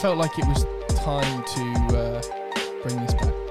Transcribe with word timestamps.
felt 0.00 0.16
like 0.16 0.38
it 0.38 0.46
was 0.46 0.64
time 0.96 1.44
to 1.44 1.98
uh, 1.98 2.22
bring 2.82 2.96
this 3.04 3.12
back. 3.12 3.49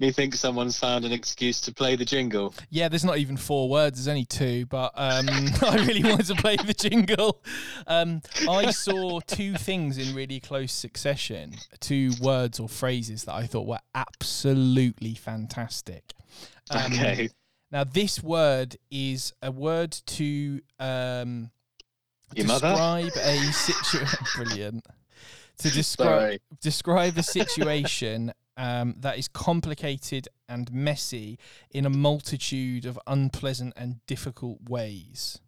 Me 0.00 0.10
think 0.10 0.34
someone's 0.34 0.78
found 0.78 1.04
an 1.04 1.12
excuse 1.12 1.60
to 1.60 1.74
play 1.74 1.94
the 1.94 2.06
jingle. 2.06 2.54
Yeah, 2.70 2.88
there's 2.88 3.04
not 3.04 3.18
even 3.18 3.36
four 3.36 3.68
words. 3.68 3.98
There's 3.98 4.08
only 4.08 4.24
two, 4.24 4.64
but 4.64 4.92
um, 4.96 5.28
I 5.62 5.84
really 5.86 6.02
wanted 6.02 6.24
to 6.26 6.34
play 6.36 6.56
the 6.56 6.72
jingle. 6.72 7.42
Um, 7.86 8.22
I 8.48 8.70
saw 8.70 9.20
two 9.20 9.54
things 9.54 9.98
in 9.98 10.14
really 10.16 10.40
close 10.40 10.72
succession, 10.72 11.54
two 11.80 12.12
words 12.22 12.58
or 12.58 12.66
phrases 12.66 13.24
that 13.24 13.34
I 13.34 13.46
thought 13.46 13.66
were 13.66 13.78
absolutely 13.94 15.14
fantastic. 15.14 16.14
Um, 16.70 16.92
Okay. 16.92 17.28
Now, 17.70 17.84
this 17.84 18.22
word 18.22 18.76
is 18.90 19.32
a 19.42 19.52
word 19.52 19.92
to 19.92 20.60
um, 20.80 21.50
Your 22.34 22.46
mother? 22.46 22.70
describe 22.70 23.12
a 23.16 23.52
situation. 23.52 24.18
Brilliant. 24.34 24.86
To 25.58 25.70
describe 25.70 26.40
describe 26.62 27.18
a 27.18 27.22
situation 27.22 28.32
um, 28.60 28.94
that 28.98 29.18
is 29.18 29.26
complicated 29.26 30.28
and 30.46 30.70
messy 30.70 31.38
in 31.70 31.86
a 31.86 31.90
multitude 31.90 32.84
of 32.84 32.98
unpleasant 33.06 33.72
and 33.74 34.04
difficult 34.06 34.58
ways. 34.68 35.40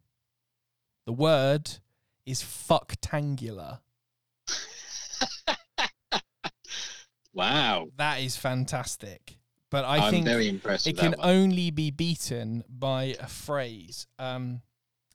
The 1.05 1.13
word 1.13 1.71
is 2.25 2.43
fucktangular. 2.43 3.81
Wow. 7.35 7.89
That 7.97 8.21
is 8.21 8.37
fantastic. 8.37 9.39
But 9.71 9.87
I 9.87 10.07
I'm 10.07 10.11
think 10.11 10.27
very 10.27 10.49
impressed 10.51 10.87
it 10.87 10.99
can 10.99 11.13
one. 11.13 11.31
only 11.31 11.71
be 11.71 11.91
beaten 11.91 12.63
by 12.69 13.17
a 13.19 13.27
phrase. 13.27 14.07
Um, 14.19 14.61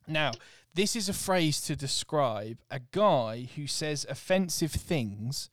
now, 0.07 0.31
this 0.73 0.95
is 0.95 1.07
a 1.09 1.13
phrase 1.13 1.61
to 1.61 1.75
describe 1.75 2.57
a 2.71 2.79
guy 2.91 3.47
who 3.55 3.67
says 3.67 4.03
offensive 4.09 4.71
things 4.71 5.51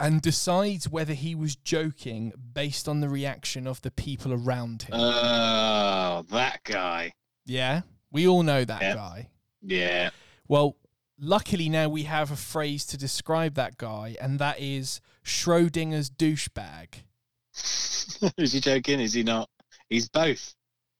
and 0.00 0.22
decides 0.22 0.88
whether 0.88 1.12
he 1.14 1.34
was 1.34 1.54
joking 1.54 2.32
based 2.54 2.88
on 2.88 3.00
the 3.00 3.08
reaction 3.08 3.66
of 3.66 3.82
the 3.82 3.90
people 3.90 4.32
around 4.32 4.82
him. 4.82 4.94
Oh, 4.94 6.24
that 6.30 6.60
guy. 6.64 7.12
yeah, 7.44 7.82
we 8.10 8.26
all 8.26 8.42
know 8.42 8.64
that 8.64 8.80
Yeah. 8.82 8.94
guy. 8.94 9.28
Yeah. 9.62 10.10
Well, 10.48 10.76
luckily 11.18 11.68
now 11.68 11.88
we 11.90 12.04
have 12.04 12.30
a 12.30 12.36
phrase 12.36 12.86
to 12.86 12.96
describe 12.96 13.54
that 13.54 13.76
guy, 13.76 14.16
and 14.20 14.38
that 14.38 14.58
is 14.58 15.00
Schrodinger's 15.22 16.08
douchebag. 16.10 17.04
is 18.38 18.52
he 18.52 18.60
joking? 18.60 19.00
Is 19.00 19.12
he 19.12 19.22
not? 19.22 19.50
He's 19.88 20.08
both. 20.08 20.54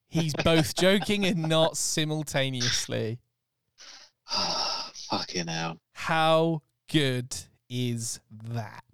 He's 0.08 0.34
both 0.34 0.74
joking 0.78 1.24
and 1.24 1.48
not 1.48 1.76
simultaneously. 1.76 3.18
Fucking 4.28 5.46
hell. 5.48 5.78
How 5.94 6.62
good 6.90 7.34
is 7.68 8.20
that? 8.52 8.84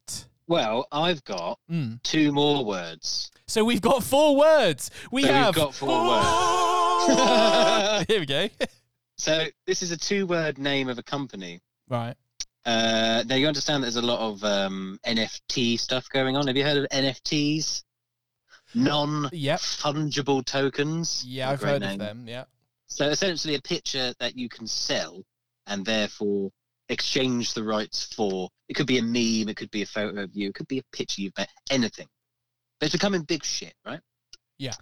Well, 0.48 0.86
I've 0.92 1.24
got 1.24 1.58
Mm. 1.70 2.02
two 2.02 2.30
more 2.32 2.64
words. 2.64 3.30
So 3.48 3.64
we've 3.64 3.80
got 3.80 4.02
four 4.04 4.36
words. 4.36 4.90
We 5.10 5.22
So 5.22 5.44
we've 5.46 5.54
got 5.54 5.74
four 5.74 6.08
words. 6.08 8.06
Here 8.08 8.20
we 8.20 8.26
go. 8.26 8.48
So 9.18 9.46
this 9.64 9.82
is 9.82 9.92
a 9.92 9.96
two-word 9.96 10.58
name 10.58 10.90
of 10.90 10.98
a 10.98 11.02
company. 11.02 11.62
right. 11.88 12.14
Uh, 12.66 13.22
now 13.26 13.34
you 13.36 13.46
understand 13.46 13.82
there's 13.82 13.96
a 13.96 14.02
lot 14.02 14.18
of 14.20 14.44
um, 14.44 14.98
NFT 15.06 15.78
stuff 15.80 16.06
going 16.10 16.36
on. 16.36 16.46
Have 16.48 16.56
you 16.56 16.64
heard 16.64 16.76
of 16.76 16.86
NFTs? 16.90 17.82
Yep. 18.74 18.84
Non-fungible 18.84 20.44
tokens. 20.44 21.24
Yeah, 21.24 21.48
I've 21.50 21.62
heard 21.62 21.80
name. 21.80 21.92
of 21.92 21.98
them. 22.06 22.28
Yeah. 22.28 22.44
So 22.88 23.08
essentially, 23.08 23.54
a 23.54 23.62
picture 23.62 24.12
that 24.20 24.36
you 24.36 24.50
can 24.50 24.66
sell 24.66 25.22
and 25.66 25.86
therefore 25.86 26.50
exchange 26.88 27.54
the 27.54 27.64
rights 27.64 28.12
for. 28.14 28.48
It 28.68 28.74
could 28.74 28.86
be 28.86 28.98
a 28.98 29.02
meme, 29.02 29.48
it 29.48 29.56
could 29.56 29.70
be 29.70 29.82
a 29.82 29.86
photo 29.86 30.22
of 30.22 30.30
you, 30.34 30.48
it 30.48 30.54
could 30.54 30.68
be 30.68 30.78
a 30.78 30.96
picture 30.96 31.22
you've 31.22 31.36
made, 31.38 31.48
anything. 31.70 32.08
But 32.78 32.86
it's 32.86 32.94
becoming 32.94 33.22
big 33.22 33.44
shit, 33.44 33.74
right? 33.84 34.00
Yeah. 34.58 34.74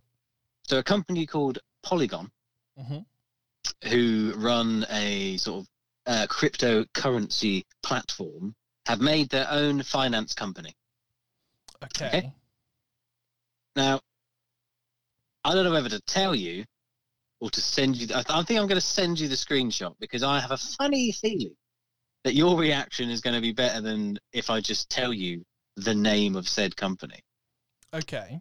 So 0.66 0.78
a 0.78 0.82
company 0.82 1.26
called 1.26 1.59
Polygon, 1.82 2.31
hmm 2.78 2.98
who 3.88 4.34
run 4.37 4.84
a 4.91 5.37
sort 5.38 5.62
of 5.62 5.69
uh, 6.06 6.26
cryptocurrency 6.26 7.62
platform, 7.82 8.54
have 8.87 9.00
made 9.00 9.31
their 9.31 9.47
own 9.50 9.82
finance 9.82 10.34
company. 10.34 10.75
Okay. 11.82 12.06
Okay. 12.06 12.32
Now, 13.76 14.00
I 15.44 15.54
don't 15.54 15.64
know 15.64 15.72
whether 15.72 15.88
to 15.88 16.00
tell 16.03 16.34
you 16.34 16.64
or 17.41 17.50
to 17.50 17.60
send 17.60 17.97
you. 17.97 18.09
I, 18.14 18.22
I 18.28 18.43
think 18.43 18.60
I'm 18.60 18.66
going 18.66 18.81
to 18.81 18.81
send 18.81 19.19
you 19.19 19.28
the 19.28 19.34
screenshot 19.34 19.94
because 19.98 20.22
I 20.22 20.41
have 20.41 20.50
a 20.50 20.59
funny 20.59 21.12
feeling 21.12 21.56
that 22.24 22.34
your 22.34 22.58
reaction 22.58 23.10
is 23.10 23.20
going 23.20 23.34
to 23.34 23.42
be 23.42 23.52
better 23.52 23.80
than 23.80 24.18
if 24.32 24.50
I 24.50 24.60
just 24.60 24.90
tell 24.90 25.12
you 25.12 25.44
the 25.76 25.94
name 25.94 26.36
of 26.36 26.48
said 26.48 26.76
company. 26.76 27.20
Okay. 27.92 28.40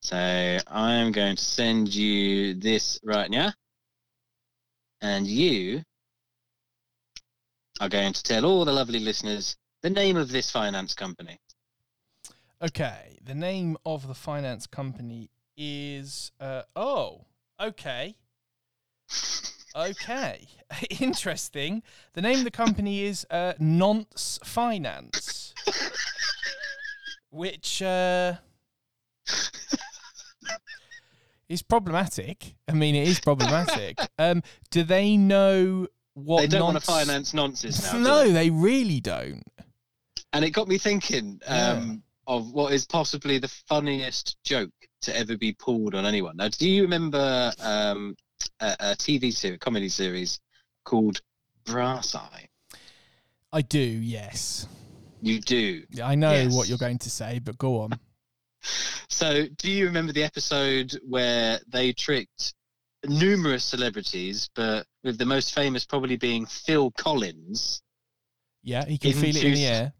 So 0.00 0.16
I 0.16 0.94
am 0.94 1.12
going 1.12 1.36
to 1.36 1.44
send 1.44 1.94
you 1.94 2.54
this 2.54 2.98
right 3.04 3.30
now, 3.30 3.52
and 5.00 5.26
you 5.26 5.82
are 7.80 7.88
going 7.88 8.12
to 8.12 8.22
tell 8.22 8.44
all 8.44 8.64
the 8.64 8.72
lovely 8.72 9.00
listeners 9.00 9.56
the 9.82 9.90
name 9.90 10.16
of 10.16 10.30
this 10.30 10.50
finance 10.50 10.94
company. 10.94 11.38
Okay. 12.62 13.18
The 13.24 13.34
name 13.34 13.76
of 13.84 14.08
the 14.08 14.14
finance 14.14 14.66
company 14.66 15.30
is. 15.56 16.32
Uh, 16.40 16.62
oh. 16.74 17.26
Okay. 17.60 18.16
Okay. 19.78 20.48
Interesting. 21.00 21.82
The 22.14 22.20
name 22.20 22.38
of 22.38 22.44
the 22.44 22.50
company 22.50 23.04
is 23.04 23.24
uh, 23.30 23.52
Nonce 23.60 24.40
Finance, 24.42 25.54
which 27.30 27.80
uh, 27.80 28.34
is 31.48 31.62
problematic. 31.62 32.56
I 32.66 32.72
mean, 32.72 32.96
it 32.96 33.06
is 33.06 33.20
problematic. 33.20 33.98
um, 34.18 34.42
do 34.70 34.82
they 34.82 35.16
know 35.16 35.86
what? 36.14 36.40
they 36.40 36.48
don't 36.48 36.64
want 36.64 36.80
to 36.80 36.84
finance 36.84 37.32
nonsense 37.32 37.92
now. 37.92 37.98
No, 38.00 38.24
they? 38.24 38.32
they 38.32 38.50
really 38.50 38.98
don't. 39.00 39.44
and 40.32 40.44
it 40.44 40.50
got 40.50 40.66
me 40.66 40.78
thinking 40.78 41.40
um, 41.46 42.02
of 42.26 42.50
what 42.50 42.72
is 42.72 42.84
possibly 42.84 43.38
the 43.38 43.48
funniest 43.68 44.38
joke 44.42 44.72
to 45.02 45.16
ever 45.16 45.36
be 45.36 45.52
pulled 45.52 45.94
on 45.94 46.04
anyone. 46.04 46.36
Now, 46.36 46.48
do 46.48 46.68
you 46.68 46.82
remember 46.82 47.52
um, 47.60 48.16
a, 48.60 48.76
a 48.80 48.96
TV 48.96 49.32
series, 49.32 49.58
comedy 49.58 49.88
series 49.88 50.40
called 50.84 51.20
Brass 51.64 52.14
Eye? 52.14 52.48
I 53.52 53.62
do. 53.62 53.78
Yes. 53.78 54.66
You 55.22 55.40
do. 55.40 55.82
I 56.02 56.14
know 56.14 56.32
Yes. 56.32 56.54
what 56.54 56.68
you're 56.68 56.78
going 56.78 56.98
to 56.98 57.10
say, 57.10 57.38
but 57.38 57.58
go 57.58 57.80
on. 57.80 57.90
So, 59.08 59.46
do 59.56 59.70
you 59.70 59.86
remember 59.86 60.12
the 60.12 60.22
episode 60.22 60.92
where 61.08 61.58
they 61.68 61.92
tricked 61.92 62.54
numerous 63.06 63.64
celebrities, 63.64 64.48
but 64.54 64.84
with 65.02 65.16
the 65.18 65.24
most 65.24 65.54
famous 65.54 65.84
probably 65.84 66.16
being 66.16 66.44
Phil 66.44 66.90
Collins, 66.92 67.80
Yeah, 68.62 68.84
he 68.84 68.98
can 68.98 69.12
feel 69.14 69.34
it 69.36 69.44
in 69.44 69.54
the 69.54 69.64
air. 69.64 69.92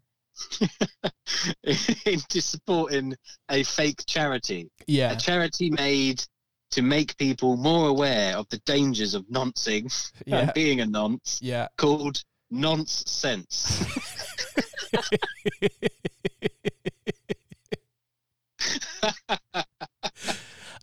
into 2.05 2.41
supporting 2.41 3.15
a 3.49 3.63
fake 3.63 4.03
charity? 4.07 4.69
Yeah. 4.87 5.13
a 5.13 5.15
charity 5.17 5.69
made 5.71 6.23
to 6.71 6.81
make 6.81 7.17
people 7.17 7.57
more 7.57 7.89
aware 7.89 8.37
of 8.37 8.47
the 8.49 8.57
dangers 8.59 9.13
of 9.13 9.29
noncing 9.29 9.89
Yeah. 10.25 10.37
and 10.39 10.53
being 10.55 10.81
a 10.81 10.85
nonce 10.85 11.39
Yeah. 11.41 11.67
called 11.77 12.23
Nonce 12.51 13.03
Sense. 13.07 13.85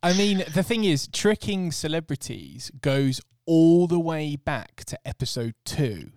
I 0.02 0.12
mean, 0.16 0.44
the 0.52 0.62
thing 0.62 0.84
is, 0.84 1.08
tricking 1.08 1.72
celebrities 1.72 2.70
goes 2.81 3.20
all 3.46 3.87
the 3.87 3.99
way 3.99 4.37
back 4.37 4.84
to 4.87 4.99
episode 5.06 5.55
two. 5.64 6.12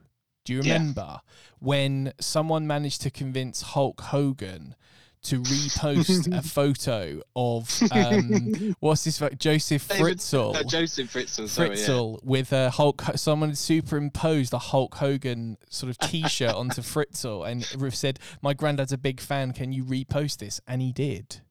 Do 0.45 0.53
you 0.53 0.61
Yeah. 0.61 0.73
remember 0.73 1.21
when 1.59 2.13
someone 2.19 2.67
managed 2.67 3.01
to 3.01 3.11
convince 3.11 3.61
Hulk 3.61 4.01
Hogan 4.01 4.75
to 5.21 5.41
repost 5.41 6.33
a 6.37 6.41
photo 6.47 7.21
of 7.35 7.77
um, 7.91 8.75
what's 8.79 9.03
this? 9.03 9.19
pho- 9.19 9.29
Josef 9.29 9.87
David- 9.87 10.17
Fritzl. 10.19 10.55
Uh, 10.55 10.63
Josef 10.63 11.11
Fritzl, 11.13 11.47
sorry. 11.49 11.77
yeah. 11.79 12.17
With 12.23 12.53
a 12.53 12.69
Hulk. 12.69 13.03
Someone 13.15 13.53
superimposed 13.55 14.53
a 14.53 14.59
Hulk 14.59 14.95
Hogan 14.95 15.57
sort 15.69 15.89
of 15.89 15.97
T-shirt 15.97 16.51
onto 16.55 16.81
Fritzl, 16.81 17.49
and 17.49 17.69
Riff 17.81 17.95
said, 17.95 18.19
"My 18.41 18.53
granddad's 18.53 18.93
a 18.93 18.97
big 18.97 19.19
fan. 19.19 19.51
Can 19.51 19.71
you 19.73 19.83
repost 19.83 20.37
this?" 20.37 20.61
And 20.67 20.81
he 20.81 20.93
did. 20.93 21.41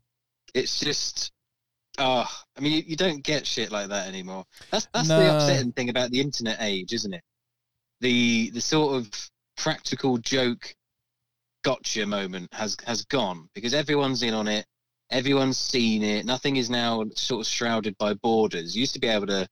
It's 0.54 0.80
just, 0.80 1.30
oh, 1.98 2.26
I 2.56 2.60
mean, 2.60 2.72
you, 2.72 2.82
you 2.86 2.96
don't 2.96 3.22
get 3.22 3.46
shit 3.46 3.70
like 3.70 3.88
that 3.88 4.08
anymore. 4.08 4.44
That's 4.70 4.88
that's 4.94 5.08
No. 5.08 5.20
the 5.20 5.34
upsetting 5.36 5.72
thing 5.72 5.90
about 5.90 6.10
the 6.10 6.20
internet 6.20 6.56
age, 6.60 6.92
isn't 6.94 7.12
it? 7.12 7.22
The 8.00 8.50
the 8.54 8.60
sort 8.60 8.96
of 8.96 9.10
practical 9.58 10.16
joke 10.18 10.74
gotcha 11.68 12.06
moment 12.06 12.48
has 12.54 12.78
has 12.86 13.04
gone 13.04 13.46
because 13.54 13.74
everyone's 13.74 14.22
in 14.22 14.32
on 14.32 14.48
it. 14.48 14.64
Everyone's 15.10 15.58
seen 15.58 16.02
it. 16.02 16.24
Nothing 16.24 16.56
is 16.56 16.70
now 16.70 17.04
sort 17.14 17.42
of 17.42 17.46
shrouded 17.46 17.94
by 17.98 18.14
borders. 18.14 18.74
You 18.74 18.80
used 18.80 18.94
to 18.94 19.00
be 19.00 19.08
able 19.08 19.26
to 19.26 19.46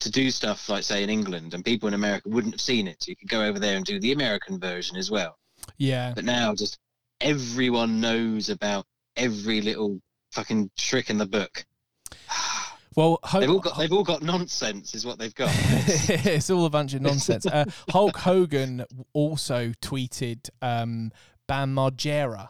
to 0.00 0.10
do 0.10 0.30
stuff 0.30 0.68
like 0.68 0.84
say 0.84 1.02
in 1.02 1.08
England 1.08 1.54
and 1.54 1.64
people 1.64 1.88
in 1.88 1.94
America 1.94 2.28
wouldn't 2.28 2.52
have 2.52 2.60
seen 2.60 2.86
it. 2.86 3.02
So 3.02 3.08
you 3.08 3.16
could 3.16 3.30
go 3.30 3.42
over 3.42 3.58
there 3.58 3.76
and 3.76 3.86
do 3.86 3.98
the 3.98 4.12
American 4.12 4.60
version 4.60 4.98
as 4.98 5.10
well. 5.10 5.38
Yeah. 5.78 6.12
But 6.14 6.26
now 6.26 6.54
just 6.54 6.78
everyone 7.22 8.00
knows 8.00 8.50
about 8.50 8.84
every 9.16 9.62
little 9.62 10.00
fucking 10.32 10.70
trick 10.76 11.08
in 11.08 11.16
the 11.16 11.26
book. 11.26 11.64
Well, 12.98 13.20
Ho- 13.22 13.38
They've 13.38 13.48
all 13.50 13.60
got 13.60 13.78
they've 13.78 13.92
all 13.92 14.02
got 14.02 14.24
nonsense 14.24 14.92
is 14.96 15.06
what 15.06 15.20
they've 15.20 15.32
got. 15.32 15.50
it's 15.54 16.50
all 16.50 16.64
a 16.66 16.70
bunch 16.70 16.94
of 16.94 17.00
nonsense. 17.00 17.46
Uh, 17.46 17.64
Hulk 17.90 18.16
Hogan 18.16 18.84
also 19.12 19.68
tweeted 19.80 20.50
um, 20.60 21.12
Bam 21.46 21.76
Margera 21.76 22.48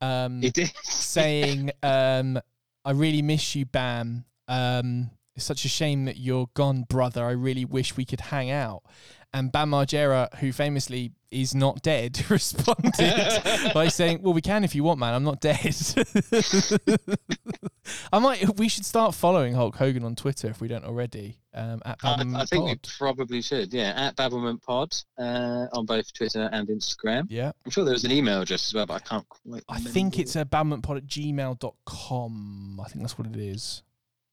um, 0.00 0.42
He 0.42 0.50
did. 0.50 0.72
saying, 0.82 1.70
um, 1.84 2.40
I 2.84 2.90
really 2.90 3.22
miss 3.22 3.54
you, 3.54 3.64
Bam. 3.64 4.24
Um, 4.48 5.10
it's 5.36 5.44
such 5.44 5.64
a 5.64 5.68
shame 5.68 6.06
that 6.06 6.16
you're 6.16 6.48
gone, 6.54 6.82
brother. 6.82 7.24
I 7.24 7.30
really 7.30 7.64
wish 7.64 7.96
we 7.96 8.04
could 8.04 8.22
hang 8.22 8.50
out. 8.50 8.82
And 9.34 9.50
Bam 9.50 9.72
Margera, 9.72 10.32
who 10.36 10.52
famously 10.52 11.10
is 11.32 11.56
not 11.56 11.82
dead, 11.82 12.24
responded 12.30 12.92
by 13.74 13.88
saying, 13.88 14.22
"Well, 14.22 14.32
we 14.32 14.40
can 14.40 14.62
if 14.62 14.76
you 14.76 14.84
want, 14.84 15.00
man. 15.00 15.12
I'm 15.12 15.24
not 15.24 15.40
dead." 15.40 15.74
I 18.12 18.20
might. 18.20 18.56
We 18.56 18.68
should 18.68 18.86
start 18.86 19.12
following 19.12 19.54
Hulk 19.54 19.74
Hogan 19.74 20.04
on 20.04 20.14
Twitter 20.14 20.48
if 20.48 20.60
we 20.60 20.68
don't 20.68 20.84
already. 20.84 21.40
Um, 21.52 21.82
at 21.84 21.98
I, 22.04 22.16
Babblement 22.16 22.42
I 22.42 22.44
think 22.46 22.64
we 22.64 22.78
probably 22.96 23.42
should. 23.42 23.74
Yeah, 23.74 23.92
at 23.96 24.14
Babblement 24.14 24.62
Pod 24.62 24.94
uh, 25.18 25.66
on 25.72 25.84
both 25.84 26.12
Twitter 26.14 26.48
and 26.52 26.68
Instagram. 26.68 27.26
Yeah, 27.28 27.50
I'm 27.64 27.72
sure 27.72 27.84
there 27.84 27.92
was 27.92 28.04
an 28.04 28.12
email 28.12 28.40
address 28.40 28.68
as 28.68 28.74
well, 28.74 28.86
but 28.86 28.94
I 28.94 29.00
can't 29.00 29.28
quite. 29.28 29.64
I 29.68 29.80
think 29.80 30.20
it's 30.20 30.36
a 30.36 30.44
babblementpod 30.44 30.98
at 30.98 31.06
gmail.com. 31.06 32.80
I 32.80 32.88
think 32.88 33.02
that's 33.02 33.18
what 33.18 33.26
it 33.26 33.36
is. 33.36 33.82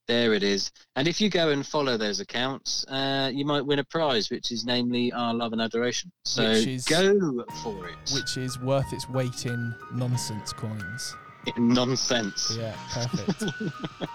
There 0.08 0.34
it 0.34 0.44
is. 0.44 0.72
And 0.96 1.08
if 1.08 1.22
you 1.22 1.30
go 1.30 1.50
and 1.50 1.66
follow 1.66 1.96
those 1.96 2.20
accounts, 2.20 2.86
uh, 2.88 3.32
you 3.34 3.46
might 3.46 3.62
win 3.66 3.80
a 3.80 3.84
prize, 3.84 4.30
which 4.30 4.52
is 4.52 4.66
namely 4.66 5.12
our 5.14 5.34
love 5.34 5.54
and 5.54 5.62
adoration. 5.62 6.12
So 6.26 6.44
is- 6.44 6.86
go 6.86 7.46
for 7.64 7.88
it. 7.88 8.12
Which 8.14 8.38
is 8.38 8.60
worth 8.60 8.92
its 8.92 9.08
weight 9.10 9.46
in 9.46 9.74
nonsense 9.94 10.52
coins. 10.54 11.16
Nonsense. 11.58 12.56
Yeah, 12.56 12.76
perfect. 12.92 13.44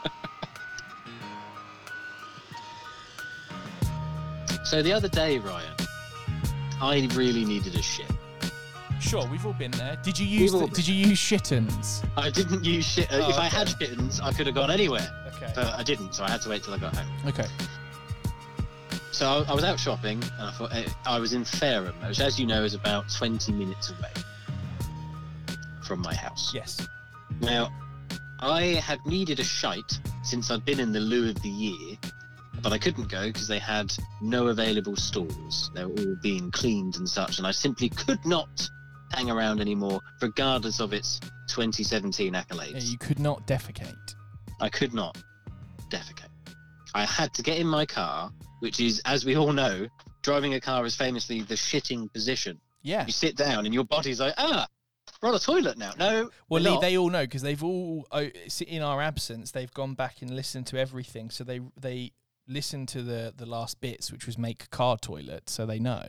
So 4.67 4.83
the 4.83 4.93
other 4.93 5.09
day, 5.09 5.38
Ryan, 5.38 5.73
I 6.81 7.09
really 7.15 7.44
needed 7.44 7.77
a 7.77 7.83
shit. 7.83 8.11
sure, 9.00 9.25
we've 9.29 9.47
all 9.47 9.53
been 9.53 9.71
there. 9.71 9.97
Did 10.03 10.19
you 10.19 10.27
use 10.27 10.50
the, 10.50 10.67
Did 10.67 10.88
you 10.88 10.94
use 10.94 11.21
shittens? 11.21 12.05
I 12.17 12.31
didn't 12.31 12.65
use 12.65 12.85
shit. 12.85 13.06
Oh, 13.12 13.31
if 13.31 13.38
I 13.38 13.44
had 13.44 13.69
okay. 13.69 13.87
shittens, 13.87 14.21
I 14.21 14.33
could 14.33 14.47
have 14.47 14.56
gone 14.56 14.73
anywhere, 14.73 15.09
Okay. 15.37 15.53
but 15.55 15.75
I 15.75 15.83
didn't. 15.83 16.15
So 16.15 16.25
I 16.25 16.31
had 16.31 16.43
to 16.43 16.49
wait 16.49 16.62
till 16.62 16.75
I 16.75 16.79
got 16.79 16.97
home. 16.97 17.09
Okay. 17.27 17.47
So 19.12 19.27
I, 19.27 19.50
I 19.50 19.55
was 19.55 19.65
out 19.65 19.79
shopping, 19.81 20.23
and 20.38 20.49
I 20.49 20.50
thought 20.53 20.75
eh, 20.75 20.88
I 21.06 21.19
was 21.19 21.33
in 21.33 21.44
Fareham, 21.44 21.94
which, 22.06 22.21
as 22.21 22.38
you 22.38 22.47
know, 22.47 22.65
is 22.65 22.75
about 22.75 23.09
20 23.11 23.53
minutes 23.53 23.91
away 23.91 24.12
from 25.83 26.00
my 26.03 26.15
house. 26.15 26.53
Yes. 26.53 26.87
Now, 27.41 27.71
I 28.41 28.62
had 28.62 29.05
needed 29.06 29.41
a 29.41 29.44
shite 29.44 29.99
since 30.23 30.50
I'd 30.50 30.65
been 30.65 30.81
in 30.81 30.93
the 30.93 31.00
loo 31.00 31.31
of 31.31 31.41
the 31.43 31.49
year, 31.49 31.97
but 32.61 32.73
I 32.73 32.79
couldn't 32.79 33.09
go 33.09 33.27
because 33.27 33.49
they 33.49 33.59
had 33.59 33.93
no 34.21 34.49
available 34.49 34.97
stalls. 34.97 35.71
They 35.75 35.85
were 35.85 35.99
all 35.99 36.17
being 36.23 36.50
cleaned 36.50 36.97
and 36.97 37.09
such, 37.09 37.38
and 37.38 37.47
I 37.47 37.53
simply 37.53 37.88
could 37.88 38.25
not 38.27 38.69
hang 39.12 39.31
around 39.31 39.61
anymore, 39.61 40.00
regardless 40.21 40.81
of 40.81 40.93
its 40.93 41.21
2017 41.49 42.35
accolades. 42.35 42.73
Yeah, 42.73 42.81
you 42.81 42.99
could 42.99 43.19
not 43.19 43.47
defecate. 43.47 44.06
I 44.61 44.69
could 44.69 44.94
not 44.94 45.17
defecate. 45.91 46.29
I 46.94 47.05
had 47.05 47.35
to 47.35 47.43
get 47.43 47.58
in 47.58 47.67
my 47.67 47.85
car, 47.85 48.31
which 48.61 48.81
is, 48.81 49.03
as 49.05 49.25
we 49.25 49.37
all 49.37 49.53
know, 49.53 49.87
driving 50.23 50.55
a 50.55 50.61
car 50.61 50.85
is 50.87 50.97
famously 50.97 51.43
the 51.43 51.55
shitting 51.55 52.12
position. 52.12 52.58
Yeah. 52.82 53.05
You 53.06 53.12
sit 53.12 53.37
down 53.37 53.67
and 53.67 53.75
your 53.75 53.85
body's 53.85 54.20
like, 54.20 54.35
ah, 54.38 54.67
we're 55.20 55.29
on 55.29 55.35
a 55.35 55.38
toilet 55.38 55.79
now. 55.79 55.93
No, 55.99 56.31
Well, 56.49 56.62
Lee, 56.62 56.79
they 56.81 56.97
all 56.97 57.11
know 57.11 57.25
because 57.25 57.43
they've 57.43 57.62
all, 57.62 58.06
oh, 58.12 58.29
in 58.67 58.82
our 58.82 59.03
absence, 59.03 59.50
they've 59.50 59.73
gone 59.73 59.94
back 59.94 60.23
and 60.23 60.31
listened 60.31 60.67
to 60.69 60.79
everything. 60.79 61.31
So 61.31 61.44
they 61.44 61.61
they 61.76 62.12
listened 62.49 62.88
to 62.88 63.02
the 63.02 63.32
the 63.37 63.47
last 63.47 63.81
bits, 63.81 64.12
which 64.12 64.26
was 64.26 64.38
make 64.38 64.64
a 64.64 64.69
car 64.69 64.97
toilet. 64.99 65.50
So 65.50 65.67
they 65.67 65.79
know. 65.79 66.09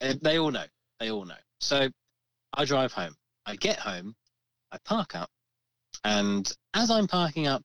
Uh, 0.00 0.14
they 0.22 0.38
all 0.38 0.50
know. 0.50 0.64
They 1.00 1.10
all 1.10 1.24
know. 1.24 1.34
So 1.60 1.88
I 2.54 2.64
drive 2.64 2.92
home. 2.92 3.14
I 3.46 3.56
get 3.56 3.78
home. 3.78 4.14
I 4.72 4.78
park 4.84 5.14
up. 5.14 5.30
And 6.04 6.50
as 6.74 6.90
I'm 6.90 7.06
parking 7.06 7.46
up 7.46 7.64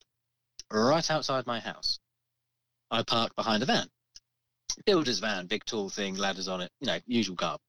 right 0.80 1.10
outside 1.10 1.46
my 1.46 1.60
house, 1.60 1.98
I 2.90 3.02
park 3.02 3.34
behind 3.36 3.62
a 3.62 3.66
van. 3.66 3.88
Builder's 4.86 5.18
van, 5.18 5.46
big 5.46 5.64
tall 5.64 5.88
thing, 5.88 6.16
ladders 6.16 6.48
on 6.48 6.62
it, 6.62 6.70
you 6.80 6.86
know, 6.86 6.98
usual 7.06 7.36
garb. 7.36 7.60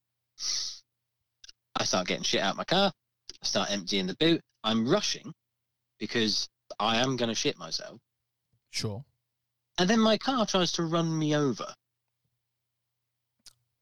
I 1.76 1.84
start 1.84 2.08
getting 2.08 2.24
shit 2.24 2.42
out 2.42 2.52
of 2.52 2.58
my 2.58 2.64
car. 2.64 2.92
I 3.42 3.46
start 3.46 3.72
emptying 3.72 4.08
the 4.08 4.16
boot. 4.16 4.42
I'm 4.64 4.88
rushing 4.88 5.34
because 6.00 6.48
I 6.80 6.98
am 6.98 7.18
going 7.18 7.30
to 7.30 7.36
shit 7.36 7.58
myself. 7.58 8.00
Sure. 8.72 9.04
And 9.78 9.90
then 9.90 10.00
my 10.00 10.18
car 10.18 10.46
tries 10.46 10.72
to 10.74 10.84
run 10.84 11.18
me 11.18 11.36
over. 11.36 11.74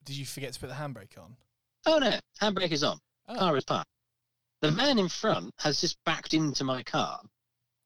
Did 0.03 0.15
you 0.15 0.25
forget 0.25 0.53
to 0.53 0.59
put 0.59 0.69
the 0.69 0.75
handbrake 0.75 1.17
on? 1.17 1.35
Oh 1.85 1.99
no, 1.99 2.17
handbrake 2.41 2.71
is 2.71 2.83
on. 2.83 2.97
Oh, 3.27 3.35
car 3.37 3.57
is 3.57 3.65
parked. 3.65 3.89
The 4.61 4.71
man 4.71 4.99
in 4.99 5.09
front 5.09 5.53
has 5.59 5.81
just 5.81 5.97
backed 6.05 6.33
into 6.33 6.63
my 6.63 6.83
car 6.83 7.21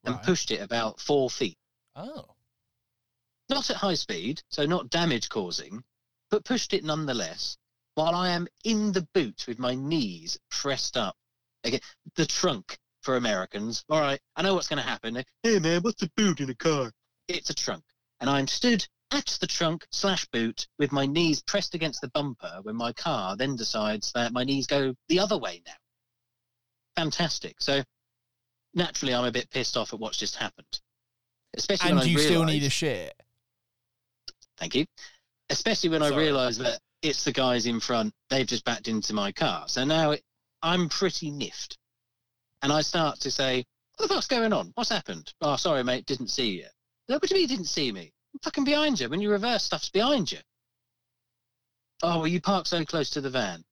and 0.06 0.14
right. 0.16 0.24
pushed 0.24 0.50
it 0.50 0.60
about 0.60 1.00
four 1.00 1.28
feet. 1.28 1.58
Oh. 1.94 2.24
Not 3.48 3.70
at 3.70 3.76
high 3.76 3.94
speed, 3.94 4.42
so 4.50 4.66
not 4.66 4.90
damage 4.90 5.28
causing, 5.28 5.84
but 6.30 6.44
pushed 6.44 6.72
it 6.72 6.84
nonetheless 6.84 7.58
while 7.96 8.14
I 8.14 8.30
am 8.30 8.46
in 8.64 8.92
the 8.92 9.08
boot 9.14 9.46
with 9.48 9.58
my 9.58 9.74
knees 9.74 10.38
pressed 10.50 10.96
up. 10.96 11.16
Again, 11.64 11.80
the 12.14 12.26
trunk 12.26 12.78
for 13.02 13.16
Americans. 13.16 13.84
All 13.88 14.00
right, 14.00 14.20
I 14.36 14.42
know 14.42 14.54
what's 14.54 14.68
going 14.68 14.82
to 14.82 14.88
happen. 14.88 15.24
Hey 15.42 15.58
man, 15.58 15.80
what's 15.82 16.00
the 16.00 16.10
boot 16.16 16.40
in 16.40 16.50
a 16.50 16.54
car? 16.54 16.92
It's 17.26 17.50
a 17.50 17.54
trunk. 17.54 17.84
And 18.20 18.28
I'm 18.28 18.46
stood 18.46 18.86
at 19.12 19.38
the 19.40 19.46
trunk 19.46 19.86
slash 19.92 20.26
boot 20.26 20.66
with 20.78 20.92
my 20.92 21.06
knees 21.06 21.42
pressed 21.42 21.74
against 21.74 22.00
the 22.02 22.08
bumper 22.08 22.60
when 22.62 22.76
my 22.76 22.92
car 22.92 23.36
then 23.36 23.56
decides 23.56 24.12
that 24.12 24.32
my 24.32 24.44
knees 24.44 24.66
go 24.66 24.94
the 25.08 25.18
other 25.18 25.38
way 25.38 25.62
now. 25.66 25.72
Fantastic. 26.96 27.56
So 27.60 27.82
naturally, 28.76 29.14
I'm 29.14 29.24
a 29.24 29.32
bit 29.32 29.50
pissed 29.50 29.76
off 29.76 29.92
at 29.92 29.98
what's 29.98 30.18
just 30.18 30.36
happened. 30.36 30.80
Especially 31.56 31.90
And 31.90 31.98
when 31.98 32.06
I 32.08 32.10
you 32.10 32.18
still 32.18 32.44
need 32.44 32.58
a 32.58 32.60
realise- 32.60 32.72
shit. 32.72 33.22
Thank 34.58 34.74
you. 34.74 34.86
Especially 35.50 35.90
when 35.90 36.02
I 36.02 36.08
realise 36.08 36.56
that 36.58 36.80
it's 37.02 37.24
the 37.24 37.32
guys 37.32 37.66
in 37.66 37.80
front. 37.80 38.12
They've 38.30 38.46
just 38.46 38.64
backed 38.64 38.88
into 38.88 39.12
my 39.14 39.32
car. 39.32 39.68
So 39.68 39.84
now 39.84 40.12
it, 40.12 40.22
I'm 40.62 40.88
pretty 40.88 41.30
niffed. 41.30 41.76
And 42.62 42.72
I 42.72 42.80
start 42.80 43.20
to 43.20 43.30
say, 43.30 43.64
what 43.96 44.08
the 44.08 44.14
fuck's 44.14 44.26
going 44.26 44.52
on? 44.52 44.72
What's 44.74 44.90
happened? 44.90 45.32
Oh, 45.40 45.56
sorry, 45.56 45.84
mate. 45.84 46.06
Didn't 46.06 46.28
see 46.28 46.50
you. 46.58 46.66
No, 47.08 47.16
what 47.16 47.22
do 47.22 47.28
you 47.34 47.40
mean 47.40 47.48
you 47.48 47.56
didn't 47.56 47.68
see 47.68 47.92
me? 47.92 48.12
I'm 48.34 48.40
fucking 48.42 48.64
behind 48.64 48.98
you. 49.00 49.08
When 49.08 49.20
you 49.20 49.30
reverse, 49.30 49.64
stuff's 49.64 49.90
behind 49.90 50.32
you. 50.32 50.38
Oh, 52.02 52.18
well, 52.18 52.26
you 52.26 52.40
parked 52.40 52.68
so 52.68 52.84
close 52.84 53.10
to 53.10 53.20
the 53.20 53.30
van. 53.30 53.64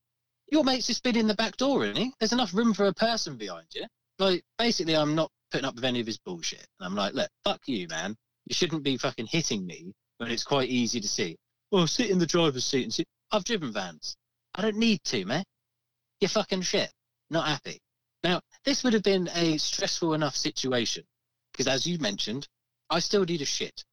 Your 0.51 0.65
mate's 0.65 0.87
just 0.87 1.03
been 1.03 1.17
in 1.17 1.27
the 1.27 1.35
back 1.35 1.57
door, 1.57 1.85
isn't 1.85 1.97
he? 1.97 2.13
There's 2.19 2.33
enough 2.33 2.55
room 2.55 2.73
for 2.73 2.87
a 2.87 2.95
person 2.95 3.37
behind 3.37 3.67
you. 3.75 3.85
Like, 4.19 4.45
basically, 4.59 4.97
I'm 4.97 5.15
not 5.15 5.31
putting 5.51 5.67
up 5.67 5.75
with 5.75 5.85
any 5.85 6.01
of 6.01 6.07
his 6.07 6.19
bullshit. 6.19 6.67
And 6.79 6.87
I'm 6.87 6.95
like, 6.95 7.15
look, 7.15 7.31
fuck 7.45 7.61
you, 7.67 7.87
man. 7.89 8.17
You 8.47 8.55
shouldn't 8.55 8.83
be 8.83 8.97
fucking 8.97 9.27
hitting 9.27 9.67
me 9.67 9.93
when 10.19 10.31
it's 10.31 10.45
quite 10.45 10.69
easy 10.69 11.01
to 11.01 11.09
see. 11.09 11.37
Well, 11.71 11.87
sit 11.87 12.11
in 12.11 12.19
the 12.19 12.27
driver's 12.27 12.65
seat 12.65 12.85
and 12.85 12.95
sit. 12.95 13.07
I've 13.33 13.45
driven 13.45 13.73
vans. 13.73 14.17
I 14.55 14.63
don't 14.63 14.77
need 14.77 15.03
to, 15.05 15.25
man. 15.25 15.45
You're 16.21 16.29
fucking 16.29 16.63
shit. 16.63 16.91
Not 17.31 17.49
happy. 17.49 17.79
Now, 18.23 18.41
this 18.65 18.85
would 18.85 18.93
have 18.93 19.03
been 19.03 19.29
a 19.35 19.59
stressful 19.59 20.15
enough 20.15 20.37
situation 20.37 21.05
because, 21.53 21.67
as 21.67 21.87
you 21.87 21.99
mentioned, 21.99 22.47
I 22.91 23.01
still 23.01 23.25
need 23.25 23.43
a 23.43 23.47
shit. 23.47 23.85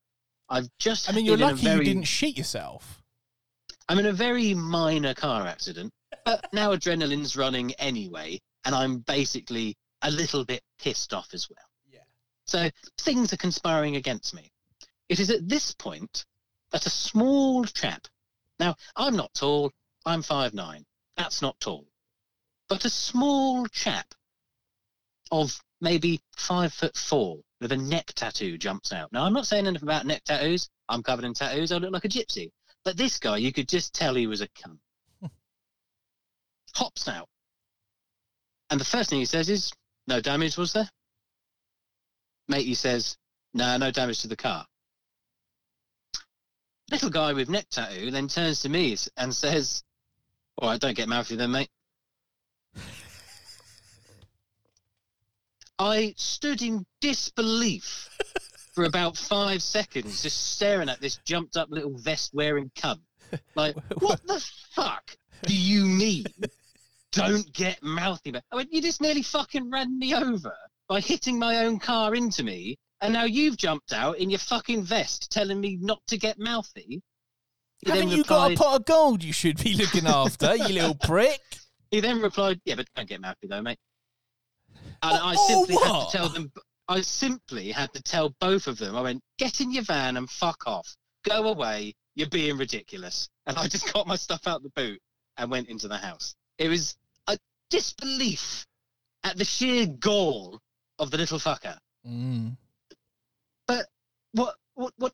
I've 0.50 0.70
just. 0.80 1.10
I 1.10 1.14
mean, 1.14 1.26
you're 1.26 1.38
been 1.38 1.48
in 1.48 1.50
a 1.50 1.54
lucky 1.54 1.66
very, 1.66 1.86
you 1.86 1.94
didn't 1.94 2.08
shit 2.08 2.38
yourself. 2.38 3.02
I'm 3.90 4.00
in 4.00 4.06
a 4.06 4.14
very 4.14 4.54
minor 4.54 5.14
car 5.14 5.48
accident, 5.48 5.92
but 6.24 6.48
now 6.54 6.74
adrenaline's 6.74 7.36
running 7.36 7.74
anyway, 7.74 8.40
and 8.64 8.76
I'm 8.76 9.00
basically 9.00 9.76
a 10.02 10.12
little 10.12 10.46
bit 10.46 10.64
pissed 10.80 11.14
off 11.14 11.34
as 11.34 11.50
well. 11.50 11.70
Yeah. 11.90 12.00
So 12.46 12.70
things 12.98 13.34
are 13.34 13.38
conspiring 13.38 13.96
against 13.96 14.34
me. 14.34 14.52
It 15.10 15.20
is 15.20 15.30
at 15.30 15.48
this 15.48 15.74
point 15.74 16.26
that 16.72 16.86
a 16.86 16.90
small 16.90 17.66
chap, 17.66 18.08
now 18.60 18.76
I'm 18.96 19.16
not 19.16 19.34
tall, 19.34 19.72
I'm 20.06 20.22
five 20.22 20.54
nine. 20.54 20.86
That's 21.18 21.42
not 21.42 21.60
tall. 21.60 21.86
But 22.70 22.86
a 22.86 22.90
small 22.90 23.68
chap 23.68 24.14
of 25.32 25.60
maybe 25.82 26.22
five 26.38 26.74
foot 26.74 26.96
four 26.96 27.40
with 27.60 27.72
a 27.72 27.78
neck 27.78 28.14
tattoo 28.16 28.58
jumps 28.58 28.92
out. 28.92 29.12
Now 29.12 29.26
I'm 29.26 29.34
not 29.34 29.48
saying 29.48 29.68
anything 29.68 29.88
about 29.88 30.06
neck 30.06 30.24
tattoos. 30.24 30.70
I'm 30.90 31.04
covered 31.04 31.26
in 31.26 31.34
tattoos. 31.34 31.72
I 31.72 31.78
look 31.78 31.92
like 31.92 32.06
a 32.06 32.10
gypsy. 32.10 32.52
But 32.84 32.98
this 32.98 33.20
guy, 33.20 33.38
you 33.38 33.54
could 33.54 33.68
just 33.68 33.94
tell 33.94 34.16
he 34.16 34.28
was 34.28 34.42
a 34.42 34.48
cunt. 34.48 34.80
Hops 36.76 37.08
out, 37.08 37.30
And 38.70 38.80
the 38.80 38.86
first 38.86 39.10
thing 39.10 39.20
he 39.20 39.26
says 39.26 39.50
is, 39.50 39.72
"No 40.12 40.20
damage, 40.20 40.58
was 40.58 40.74
there?" 40.74 40.90
Matey 42.50 42.74
says, 42.74 43.18
"No, 43.54 43.78
no 43.78 43.92
damage 43.92 44.20
to 44.20 44.28
the 44.28 44.36
car." 44.36 44.68
Little 46.92 47.10
guy 47.10 47.32
with 47.32 47.48
neck 47.48 47.70
tattoo 47.70 48.12
then 48.12 48.28
turns 48.28 48.60
to 48.64 48.68
me 48.68 48.98
and 49.16 49.34
says, 49.34 49.86
"All 50.58 50.68
right, 50.68 50.82
don't 50.82 50.98
get 50.98 51.08
mouthy 51.08 51.38
then, 51.38 51.52
mate." 51.52 51.70
I 55.80 56.14
stood 56.18 56.62
in 56.62 56.86
disbelief 57.00 58.10
for 58.74 58.84
about 58.84 59.16
five 59.16 59.64
seconds, 59.64 60.24
just 60.24 60.56
staring 60.56 60.90
at 60.90 61.00
this 61.00 61.22
jumped 61.24 61.56
up 61.56 61.70
little 61.72 61.98
vest 61.98 62.34
wearing 62.34 62.70
cunt. 62.72 63.00
Like, 63.56 63.78
what 64.00 64.28
the 64.28 64.46
fuck 64.72 65.16
do 65.44 65.56
you 65.56 65.86
mean? 65.86 66.26
Don't 67.12 67.52
get 67.54 67.82
mouthy. 67.84 68.34
I 68.36 68.56
went, 68.56 68.72
you 68.72 68.82
just 68.82 69.02
nearly 69.02 69.24
fucking 69.24 69.70
ran 69.70 70.00
me 70.00 70.16
over 70.16 70.56
by 70.88 71.02
hitting 71.02 71.38
my 71.38 71.66
own 71.66 71.80
car 71.80 72.16
into 72.16 72.44
me, 72.44 72.78
and 73.02 73.14
now 73.14 73.26
you've 73.26 73.58
jumped 73.58 73.94
out 73.94 74.18
in 74.18 74.30
your 74.30 74.40
fucking 74.40 74.84
vest 74.84 75.32
telling 75.32 75.60
me 75.60 75.78
not 75.82 76.02
to 76.08 76.18
get 76.18 76.40
mouthy. 76.40 77.02
He 77.80 77.92
Haven't 77.92 78.10
you 78.10 78.24
got 78.24 78.52
a 78.52 78.56
pot 78.56 78.76
of 78.82 78.86
gold 78.86 79.24
you 79.24 79.34
should 79.34 79.62
be 79.62 79.74
looking 79.74 80.08
after, 80.08 80.56
you 80.56 80.68
little 80.70 80.96
prick? 80.96 81.42
He 81.90 82.00
then 82.00 82.22
replied, 82.22 82.62
"Yeah, 82.64 82.76
but 82.76 82.88
don't 82.96 83.10
get 83.10 83.20
mouthy 83.20 83.48
though, 83.48 83.62
mate." 83.62 83.80
And 85.04 85.18
Oh, 85.18 85.28
I 85.28 85.36
oh, 85.38 85.48
simply 85.48 85.76
had 85.76 86.06
to 86.06 86.18
tell 86.18 86.30
them. 86.30 86.52
I 86.88 87.02
simply 87.02 87.72
had 87.72 87.92
to 87.94 88.04
tell 88.04 88.36
both 88.40 88.68
of 88.68 88.78
them. 88.78 88.96
I 88.96 89.02
went, 89.02 89.22
"Get 89.38 89.60
in 89.62 89.72
your 89.72 89.84
van 89.84 90.18
and 90.18 90.30
fuck 90.30 90.64
off. 90.68 90.96
Go 91.24 91.48
away. 91.48 91.96
You're 92.16 92.30
being 92.30 92.58
ridiculous." 92.58 93.30
And 93.48 93.58
I 93.58 93.68
just 93.68 93.92
got 93.94 94.08
my 94.08 94.16
stuff 94.16 94.48
out 94.48 94.64
the 94.64 94.70
boot 94.70 95.02
and 95.38 95.50
went 95.50 95.68
into 95.68 95.88
the 95.88 95.98
house. 95.98 96.36
It 96.58 96.70
was 96.70 96.96
disbelief 97.72 98.68
at 99.24 99.38
the 99.38 99.46
sheer 99.46 99.88
gall 99.88 100.60
of 101.00 101.10
the 101.10 101.18
little 101.18 101.40
fucker. 101.40 101.78
Mm. 102.08 102.56
What? 103.66 103.86
What? 104.76 104.94
What? 104.98 105.14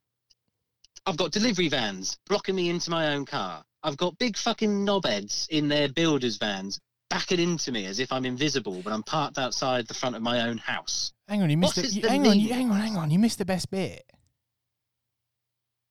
I've 1.06 1.16
got 1.18 1.32
delivery 1.32 1.70
vans 1.70 2.18
blocking 2.28 2.56
me 2.56 2.70
into 2.70 2.90
my 2.92 3.14
own 3.14 3.26
car. 3.26 3.64
I've 3.82 3.96
got 3.96 4.18
big 4.18 4.36
fucking 4.36 4.86
knobheads 4.86 5.48
in 5.48 5.70
their 5.70 5.88
builders' 5.88 6.36
vans 6.38 6.80
backing 7.10 7.40
into 7.40 7.72
me 7.72 7.86
as 7.86 8.00
if 8.00 8.12
I'm 8.12 8.26
invisible, 8.26 8.82
but 8.84 8.92
I'm 8.92 9.04
parked 9.04 9.38
outside 9.38 9.88
the 9.88 9.94
front 9.94 10.18
of 10.18 10.22
my 10.22 10.42
own 10.50 10.58
house. 10.58 11.14
Hang 11.30 11.42
on, 11.42 11.50
you 11.50 11.56
missed 11.56 11.78
What 11.78 11.86
it. 11.86 11.88
is 11.88 11.96
You, 11.96 12.02
the 12.02 12.10
hang 12.10 12.28
on, 12.28 12.38
you, 12.38 12.54
hang 12.54 12.70
on, 12.70 12.80
hang 12.82 12.98
on. 12.98 13.12
You 13.12 13.20
missed 13.20 13.38
the 13.38 13.46
best 13.46 13.72
bit. 13.72 14.04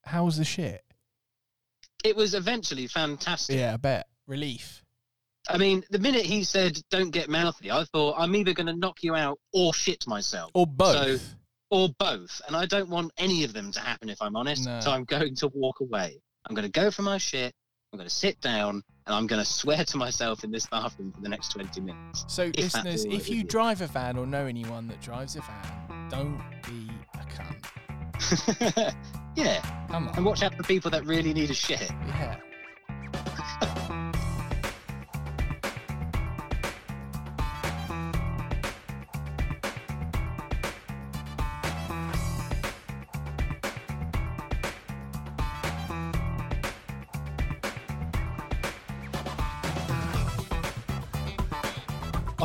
How 0.05 0.25
was 0.25 0.37
the 0.37 0.45
shit? 0.45 0.85
It 2.05 2.15
was 2.15 2.35
eventually 2.35 2.87
fantastic. 2.87 3.57
Yeah, 3.57 3.75
I 3.75 3.77
bet. 3.79 4.07
Relief. 4.27 4.83
I 5.49 5.59
mean, 5.59 5.85
the 5.91 5.99
minute 5.99 6.25
he 6.25 6.43
said, 6.45 6.79
don't 6.91 7.11
get 7.11 7.29
mouthy, 7.29 7.71
I 7.71 7.85
thought, 7.85 8.17
I'm 8.19 8.35
either 8.35 8.53
going 8.53 8.67
to 8.67 8.75
knock 8.77 9.03
you 9.03 9.15
out 9.15 9.39
or 9.53 9.73
shit 9.73 10.07
myself, 10.07 10.51
Or 10.55 10.67
both. 10.67 11.35
or 11.71 11.89
both. 11.99 12.41
And 12.47 12.57
I 12.57 12.67
don't 12.67 12.89
want 12.89 13.13
any 13.19 13.45
of 13.45 13.53
them 13.53 13.71
to 13.73 13.81
happen, 13.81 14.09
if 14.09 14.21
I'm 14.21 14.35
honest. 14.37 14.65
No. 14.67 14.81
So 14.81 14.91
I'm 14.91 15.05
going 15.05 15.35
to 15.37 15.49
walk 15.55 15.81
away. 15.81 16.21
I'm 16.49 16.55
going 16.55 16.71
to 16.71 16.81
go 16.81 16.91
for 16.91 17.03
my 17.03 17.19
shit. 17.19 17.53
I'm 17.93 17.99
going 17.99 18.09
to 18.09 18.15
sit 18.15 18.41
down 18.41 18.83
and 19.07 19.15
I'm 19.15 19.27
going 19.29 19.41
to 19.41 19.49
swear 19.49 19.85
to 19.85 19.97
myself 19.97 20.43
in 20.43 20.51
this 20.51 20.67
bathroom 20.67 21.13
for 21.13 21.21
the 21.21 21.29
next 21.29 21.53
20 21.53 21.81
minutes. 21.81 22.25
so, 22.29 22.45
if 22.55 22.57
listeners, 22.75 23.05
if 23.05 23.29
you 23.29 23.37
you. 23.37 23.45
drive 23.45 23.81
a 23.81 23.87
van 23.87 24.19
or 24.19 24.27
know 24.27 24.47
anyone 24.47 24.89
that 24.89 25.01
drives 25.01 25.37
a 25.37 25.41
van, 25.43 26.09
don't 26.11 26.43
be 26.67 26.91
a 27.15 27.19
cunt. 27.19 28.95
yeah. 29.37 29.61
Come 29.89 30.09
on. 30.09 30.17
And 30.17 30.25
watch 30.27 30.43
out 30.43 30.55
for 30.57 30.63
people 30.65 30.91
that 30.91 31.05
really 31.07 31.33
need 31.33 31.51
a 31.51 31.55
shit. 31.55 31.89
Yeah. 32.07 32.37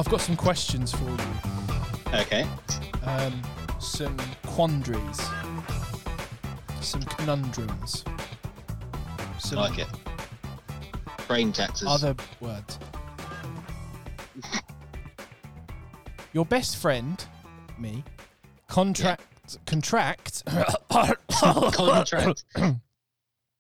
I've 0.02 0.10
got 0.10 0.22
some 0.22 0.36
questions 0.36 0.92
for 0.92 1.04
you. 1.04 2.22
Okay. 2.22 2.48
um, 3.06 3.40
some 3.78 4.18
quandaries, 4.48 5.22
some 6.82 7.04
conundrums, 7.04 8.04
some 9.38 9.60
like 9.60 9.78
it. 9.78 9.88
Brain 11.28 11.52
taxes. 11.52 11.88
other 11.88 12.16
words. 12.40 12.80
Your 16.34 16.48
best 16.48 16.78
friend, 16.78 17.24
me, 17.78 18.04
contract 18.68 19.22
contract. 19.68 20.42
Contract. 21.30 22.44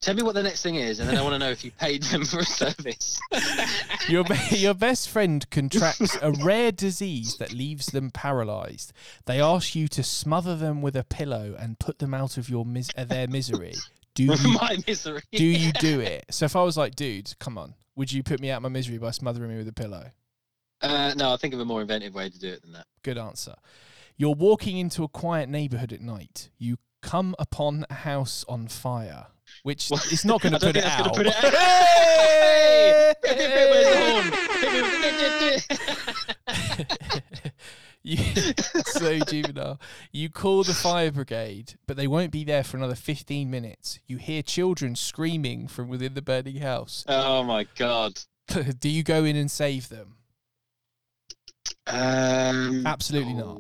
Tell 0.01 0.15
me 0.15 0.24
what 0.24 0.34
the 0.34 0.41
next 0.41 0.63
thing 0.63 0.75
is, 0.75 1.00
and 1.00 1.08
then 1.08 1.15
I 1.15 1.22
want 1.22 1.34
to 1.34 1.39
know 1.39 1.51
if 1.51 1.63
you 1.63 1.70
paid 1.70 2.01
them 2.03 2.25
for 2.25 2.39
a 2.39 2.43
service. 2.43 3.20
your 4.10 4.24
be- 4.24 4.58
your 4.58 4.74
best 4.74 5.08
friend 5.10 5.48
contracts 5.51 6.17
a 6.24 6.31
rare 6.31 6.72
disease 6.72 7.38
that 7.38 7.53
leaves 7.53 7.86
them 7.88 8.10
paralyzed. 8.10 8.93
They 9.27 9.39
ask 9.39 9.75
you 9.75 9.88
to 9.89 10.01
smother 10.01 10.55
them 10.55 10.81
with 10.81 10.96
a 10.96 11.03
pillow 11.03 11.55
and 11.58 11.77
put 11.77 12.00
them 12.00 12.15
out 12.15 12.38
of 12.38 12.50
your 12.50 12.65
mis- 12.65 12.89
uh, 12.98 13.03
their 13.03 13.27
misery. 13.27 13.75
Do 14.15 14.24
you 14.24 14.36
my 14.53 14.77
misery. 14.88 15.22
do 15.31 15.46
you 15.46 15.72
do 15.79 16.00
it? 16.00 16.25
So 16.31 16.46
if 16.46 16.55
I 16.55 16.63
was 16.63 16.77
like, 16.77 16.96
dude, 16.96 17.38
come 17.38 17.60
on, 17.60 17.75
would 17.96 18.12
you 18.12 18.24
put 18.24 18.39
me 18.39 18.50
out 18.50 18.58
of 18.58 18.63
my 18.63 18.70
misery 18.70 18.98
by 18.98 19.12
smothering 19.12 19.51
me 19.51 19.58
with 19.58 19.67
a 19.67 19.74
pillow? 19.74 20.08
Uh, 20.81 21.13
no, 21.15 21.31
I 21.31 21.38
think 21.38 21.53
of 21.53 21.60
a 21.60 21.65
more 21.65 21.79
inventive 21.79 22.15
way 22.15 22.27
to 22.27 22.39
do 22.39 22.50
it 22.50 22.63
than 22.63 22.74
that. 22.74 22.88
Good 23.03 23.20
answer. 23.20 23.53
You're 24.17 24.34
walking 24.34 24.79
into 24.79 25.03
a 25.03 25.08
quiet 25.08 25.48
neighborhood 25.48 25.93
at 25.93 26.01
night. 26.01 26.50
You 26.58 26.77
come 27.03 27.36
upon 27.38 27.86
a 27.89 27.93
house 27.93 28.43
on 28.50 28.67
fire, 28.67 29.27
which 29.63 29.89
Well, 29.89 30.01
is 30.12 30.25
not 30.25 30.41
going 30.41 30.53
to 30.53 30.60
put 30.60 30.75
it 30.75 30.84
out. 30.86 31.15
put 31.15 31.27
it 31.27 31.36
out. 31.36 31.53
Hey! 31.53 33.13
Hey! 33.24 33.70
Where's 33.72 35.67
you, 38.03 38.17
so 38.86 39.20
juvenile. 39.20 39.79
You 40.12 40.29
call 40.29 40.63
the 40.63 40.74
fire 40.74 41.12
brigade, 41.12 41.75
but 41.88 41.98
they 41.98 42.08
won't 42.08 42.31
be 42.31 42.43
there 42.43 42.63
for 42.63 42.77
another 42.77 42.96
15 42.96 43.50
minutes. 43.50 44.00
You 44.08 44.17
hear 44.17 44.41
children 44.41 44.96
screaming 44.96 45.67
from 45.67 45.88
within 45.88 46.13
the 46.13 46.22
burning 46.22 46.58
house. 46.58 47.05
oh 47.08 47.43
my 47.43 47.65
god. 47.77 48.13
Do 48.79 48.89
you 48.89 49.03
go 49.03 49.24
in 49.24 49.36
and 49.36 49.50
save 49.51 49.89
them? 49.89 50.15
Um, 51.88 52.86
Absolutely 52.86 53.34
not. 53.34 53.60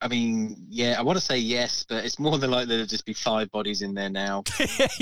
I 0.00 0.06
mean, 0.08 0.56
yeah, 0.68 0.94
I 0.96 1.02
want 1.02 1.18
to 1.18 1.24
say 1.24 1.38
yes, 1.38 1.84
but 1.88 2.04
it's 2.04 2.20
more 2.20 2.38
than 2.38 2.50
likely 2.52 2.66
there'll 2.76 2.86
just 2.86 3.04
be 3.04 3.14
five 3.14 3.50
bodies 3.50 3.82
in 3.82 3.94
there 3.94 4.08
now. 4.10 4.44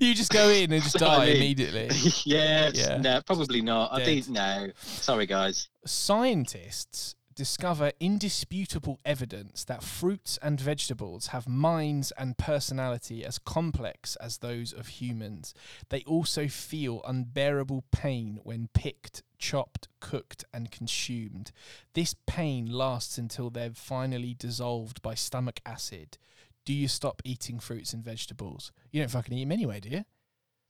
you 0.00 0.12
just 0.14 0.32
go 0.32 0.48
in 0.48 0.72
and 0.72 0.82
just 0.82 1.00
what 1.00 1.02
I 1.10 1.16
die 1.18 1.26
mean. 1.26 1.36
immediately. 1.36 1.88
yeah, 2.24 2.70
Yeah. 2.74 2.96
no, 2.98 3.20
probably 3.24 3.60
not. 3.62 3.92
I 3.92 4.04
think 4.04 4.28
no. 4.28 4.70
Sorry, 4.82 5.26
guys. 5.26 5.68
Scientists 5.86 7.14
discover 7.34 7.92
indisputable 8.00 8.98
evidence 9.04 9.64
that 9.64 9.82
fruits 9.82 10.38
and 10.42 10.60
vegetables 10.60 11.28
have 11.28 11.48
minds 11.48 12.12
and 12.18 12.36
personality 12.38 13.24
as 13.24 13.38
complex 13.38 14.16
as 14.16 14.38
those 14.38 14.72
of 14.72 14.86
humans. 14.86 15.54
They 15.90 16.02
also 16.02 16.48
feel 16.48 17.02
unbearable 17.06 17.84
pain 17.92 18.40
when 18.42 18.68
picked, 18.74 19.22
chopped, 19.38 19.88
cooked, 20.00 20.44
and 20.52 20.70
consumed. 20.70 21.52
This 21.94 22.14
pain 22.26 22.66
lasts 22.66 23.18
until 23.18 23.50
they're 23.50 23.70
finally 23.74 24.34
dissolved 24.38 25.02
by 25.02 25.14
stomach 25.14 25.60
acid. 25.66 26.18
Do 26.64 26.72
you 26.72 26.88
stop 26.88 27.20
eating 27.24 27.58
fruits 27.60 27.92
and 27.92 28.02
vegetables? 28.04 28.72
You 28.90 29.02
don't 29.02 29.10
fucking 29.10 29.36
eat 29.36 29.44
them 29.44 29.52
anyway, 29.52 29.80
do 29.80 29.88
you? 29.90 30.04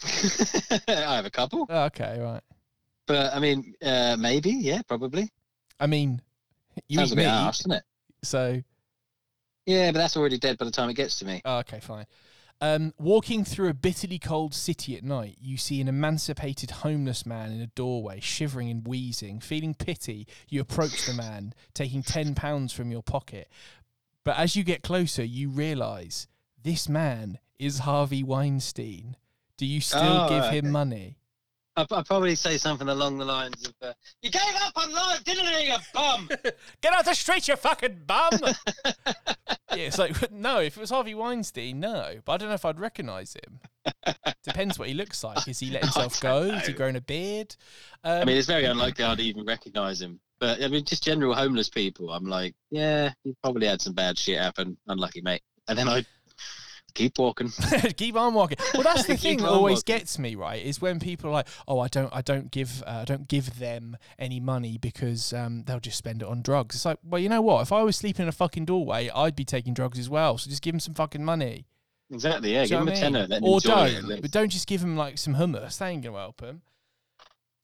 I 0.88 1.16
have 1.16 1.26
a 1.26 1.30
couple, 1.30 1.66
Oh, 1.68 1.85
okay, 1.85 2.18
right. 2.21 2.42
but 3.06 3.33
I 3.35 3.38
mean, 3.38 3.75
uh, 3.83 4.16
maybe, 4.18 4.50
yeah, 4.50 4.83
probably. 4.88 5.30
I 5.78 5.87
mean, 5.87 6.21
you 6.88 6.99
Sounds 6.99 7.11
eat 7.11 7.14
a 7.14 7.16
bit 7.16 7.23
meat, 7.25 7.28
harsh, 7.31 7.59
doesn't 7.59 7.73
it? 7.73 7.83
so 8.23 8.62
Yeah, 9.66 9.93
but 9.93 9.99
that's 9.99 10.16
already 10.16 10.38
dead 10.38 10.59
by 10.59 10.64
the 10.64 10.71
time 10.71 10.90
it 10.90 10.95
gets 10.95 11.19
to 11.21 11.25
me. 11.26 11.43
Oh, 11.45 11.59
okay, 11.59 11.81
fine. 11.81 12.07
Um, 12.61 12.95
walking 12.99 13.45
through 13.45 13.69
a 13.69 13.75
bitterly 13.75 14.19
cold 14.19 14.54
city 14.54 14.97
at 14.97 15.02
night, 15.02 15.37
you 15.40 15.57
see 15.57 15.81
an 15.81 15.88
emancipated 15.88 16.71
homeless 16.71 17.26
man 17.26 17.50
in 17.52 17.61
a 17.61 17.66
doorway, 17.66 18.21
shivering 18.21 18.71
and 18.71 18.87
wheezing. 18.87 19.40
Feeling 19.40 19.75
pity, 19.75 20.26
you 20.49 20.61
approach 20.61 21.04
the 21.07 21.12
man, 21.14 21.52
taking 21.75 22.02
ten 22.02 22.35
pounds 22.35 22.73
from 22.73 22.90
your 22.90 23.02
pocket. 23.02 23.50
But 24.25 24.38
as 24.38 24.57
you 24.57 24.64
get 24.64 24.83
closer, 24.83 25.25
you 25.25 25.50
realise 25.50 26.26
this 26.62 26.88
man 26.88 27.38
is 27.59 27.81
Harvey 27.81 28.23
Weinstein. 28.23 29.16
Do 29.59 29.66
you 29.66 29.81
still 29.81 30.00
Oh, 30.02 30.28
give 30.28 30.45
okay. 30.45 30.59
him 30.59 30.71
money? 30.71 31.19
I'd, 31.76 31.93
I'd 31.93 32.07
probably 32.07 32.35
say 32.35 32.57
something 32.57 32.88
along 32.88 33.19
the 33.19 33.25
lines 33.25 33.66
of, 33.66 33.75
uh, 33.83 33.93
"You 34.23 34.31
gave 34.31 34.43
up 34.62 34.73
on 34.76 34.93
life, 34.93 35.25
didn't 35.25 35.45
you, 35.45 35.73
you 35.73 35.76
bum?" 35.93 36.28
Get 36.81 36.93
out 36.93 37.04
the 37.04 37.14
street, 37.14 37.49
you 37.49 37.57
fucking 37.57 38.02
bum! 38.07 38.31
yeah, 38.85 39.76
it's 39.76 39.99
like 39.99 40.31
no. 40.33 40.61
If 40.61 40.76
it 40.76 40.81
was 40.81 40.90
Harvey 40.90 41.14
Weinstein, 41.14 41.81
no. 41.81 42.21
But 42.25 42.33
I 42.33 42.37
don't 42.38 42.49
know 42.49 42.54
if 42.54 42.64
I'd 42.64 42.78
recognise 42.78 43.35
him. 43.35 43.61
Depends 44.45 44.78
what 44.78 44.88
he 44.88 44.95
looks 44.95 45.25
like. 45.25 45.49
Is 45.49 45.59
he 45.59 45.71
let 45.71 45.83
himself 45.83 46.21
go? 46.21 46.50
Has 46.50 46.66
he 46.66 46.73
know. 46.73 46.78
grown 46.78 46.97
a 46.97 47.00
beard? 47.00 47.57
Um, 48.04 48.23
I 48.23 48.25
mean, 48.25 48.37
it's 48.37 48.47
very 48.47 48.64
unlikely 48.64 49.04
I'd 49.04 49.21
even 49.21 49.45
recognise 49.45 50.00
him. 50.00 50.21
But 50.38 50.62
I 50.62 50.69
mean, 50.69 50.85
just 50.85 51.02
general 51.02 51.35
homeless 51.35 51.69
people. 51.69 52.11
I'm 52.11 52.26
like, 52.26 52.54
yeah, 52.71 53.12
you 53.25 53.35
probably 53.43 53.66
had 53.66 53.81
some 53.81 53.95
bad 53.95 54.19
shit 54.19 54.38
happen. 54.38 54.76
Unlucky, 54.88 55.23
mate. 55.23 55.43
And 55.69 55.78
then 55.78 55.88
I 55.88 56.04
keep 56.94 57.18
walking. 57.18 57.50
keep 57.96 58.16
on 58.16 58.34
walking. 58.34 58.58
Well, 58.72 58.82
that's 58.82 59.06
the 59.06 59.16
thing 59.18 59.38
that 59.38 59.48
always 59.48 59.78
walking. 59.78 59.96
gets 59.96 60.18
me 60.18 60.34
right 60.34 60.64
is 60.64 60.80
when 60.80 61.00
people 61.00 61.30
are 61.30 61.32
like, 61.32 61.48
"Oh, 61.68 61.78
I 61.80 61.88
don't, 61.88 62.14
I 62.14 62.22
don't 62.22 62.50
give, 62.50 62.82
uh, 62.86 63.00
I 63.02 63.04
don't 63.04 63.28
give 63.28 63.58
them 63.58 63.96
any 64.18 64.40
money 64.40 64.78
because 64.78 65.32
um, 65.32 65.64
they'll 65.64 65.80
just 65.80 65.98
spend 65.98 66.22
it 66.22 66.28
on 66.28 66.42
drugs." 66.42 66.74
It's 66.76 66.84
like, 66.84 66.98
well, 67.04 67.20
you 67.20 67.28
know 67.28 67.42
what? 67.42 67.62
If 67.62 67.72
I 67.72 67.82
was 67.82 67.96
sleeping 67.96 68.24
in 68.24 68.28
a 68.28 68.32
fucking 68.32 68.64
doorway, 68.64 69.10
I'd 69.14 69.36
be 69.36 69.44
taking 69.44 69.74
drugs 69.74 69.98
as 69.98 70.08
well. 70.08 70.38
So 70.38 70.48
just 70.50 70.62
give 70.62 70.72
them 70.72 70.80
some 70.80 70.94
fucking 70.94 71.24
money. 71.24 71.66
Exactly. 72.10 72.52
Yeah. 72.52 72.66
Give 72.66 72.78
them 72.80 72.88
a 72.88 72.90
I 72.90 72.94
mean? 72.94 73.02
tenner. 73.02 73.26
Let 73.26 73.42
or 73.42 73.58
it. 73.58 73.64
don't, 73.64 74.22
but 74.22 74.30
don't 74.30 74.50
just 74.50 74.66
give 74.66 74.80
them 74.80 74.96
like 74.96 75.18
some 75.18 75.34
hummus. 75.34 75.78
That 75.78 75.88
ain't 75.88 76.04
gonna 76.04 76.18
help 76.18 76.40
them. 76.40 76.62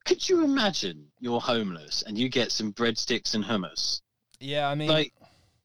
Could 0.06 0.28
you 0.28 0.42
imagine 0.44 1.06
you're 1.20 1.40
homeless 1.40 2.02
and 2.06 2.16
you 2.18 2.28
get 2.28 2.50
some 2.50 2.72
breadsticks 2.72 3.34
and 3.34 3.44
hummus? 3.44 4.00
Yeah, 4.40 4.68
I 4.68 4.74
mean, 4.74 4.88
Like, 4.88 5.12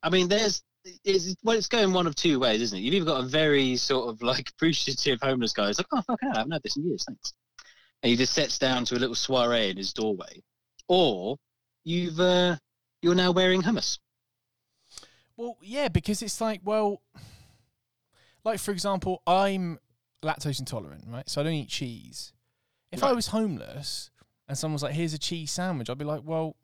I 0.03 0.09
mean, 0.09 0.27
there's. 0.27 0.61
It's, 1.03 1.35
well, 1.43 1.57
it's 1.57 1.67
going 1.67 1.93
one 1.93 2.05
of 2.05 2.15
two 2.15 2.39
ways, 2.39 2.61
isn't 2.61 2.77
it? 2.77 2.81
You've 2.81 2.93
either 2.93 3.05
got 3.05 3.23
a 3.23 3.27
very 3.27 3.75
sort 3.75 4.09
of 4.09 4.21
like 4.21 4.49
appreciative 4.55 5.19
homeless 5.21 5.53
guy 5.53 5.67
who's 5.67 5.79
like, 5.79 5.87
oh, 5.93 6.01
fuck, 6.01 6.19
I 6.23 6.37
haven't 6.37 6.51
had 6.51 6.63
this 6.63 6.77
in 6.77 6.87
years, 6.87 7.03
thanks. 7.07 7.33
And 8.03 8.11
he 8.11 8.15
just 8.15 8.33
sets 8.33 8.59
down 8.59 8.85
to 8.85 8.95
a 8.95 8.99
little 8.99 9.15
soiree 9.15 9.71
in 9.71 9.77
his 9.77 9.93
doorway. 9.93 10.43
Or 10.87 11.37
you've, 11.83 12.19
uh, 12.19 12.57
you're 13.01 13.15
now 13.15 13.31
wearing 13.31 13.63
hummus. 13.63 13.97
Well, 15.37 15.57
yeah, 15.61 15.87
because 15.87 16.21
it's 16.21 16.39
like, 16.39 16.61
well, 16.63 17.01
like 18.43 18.59
for 18.59 18.71
example, 18.71 19.23
I'm 19.25 19.79
lactose 20.23 20.59
intolerant, 20.59 21.05
right? 21.07 21.27
So 21.27 21.41
I 21.41 21.43
don't 21.43 21.53
eat 21.53 21.69
cheese. 21.69 22.31
If 22.91 23.03
I 23.03 23.11
was 23.11 23.27
homeless 23.27 24.11
and 24.47 24.57
someone 24.57 24.75
was 24.75 24.83
like, 24.83 24.93
"Here's 24.93 25.13
a 25.13 25.17
cheese 25.17 25.51
sandwich," 25.51 25.89
I'd 25.89 25.97
be 25.97 26.05
like, 26.05 26.21
"Well, 26.23 26.55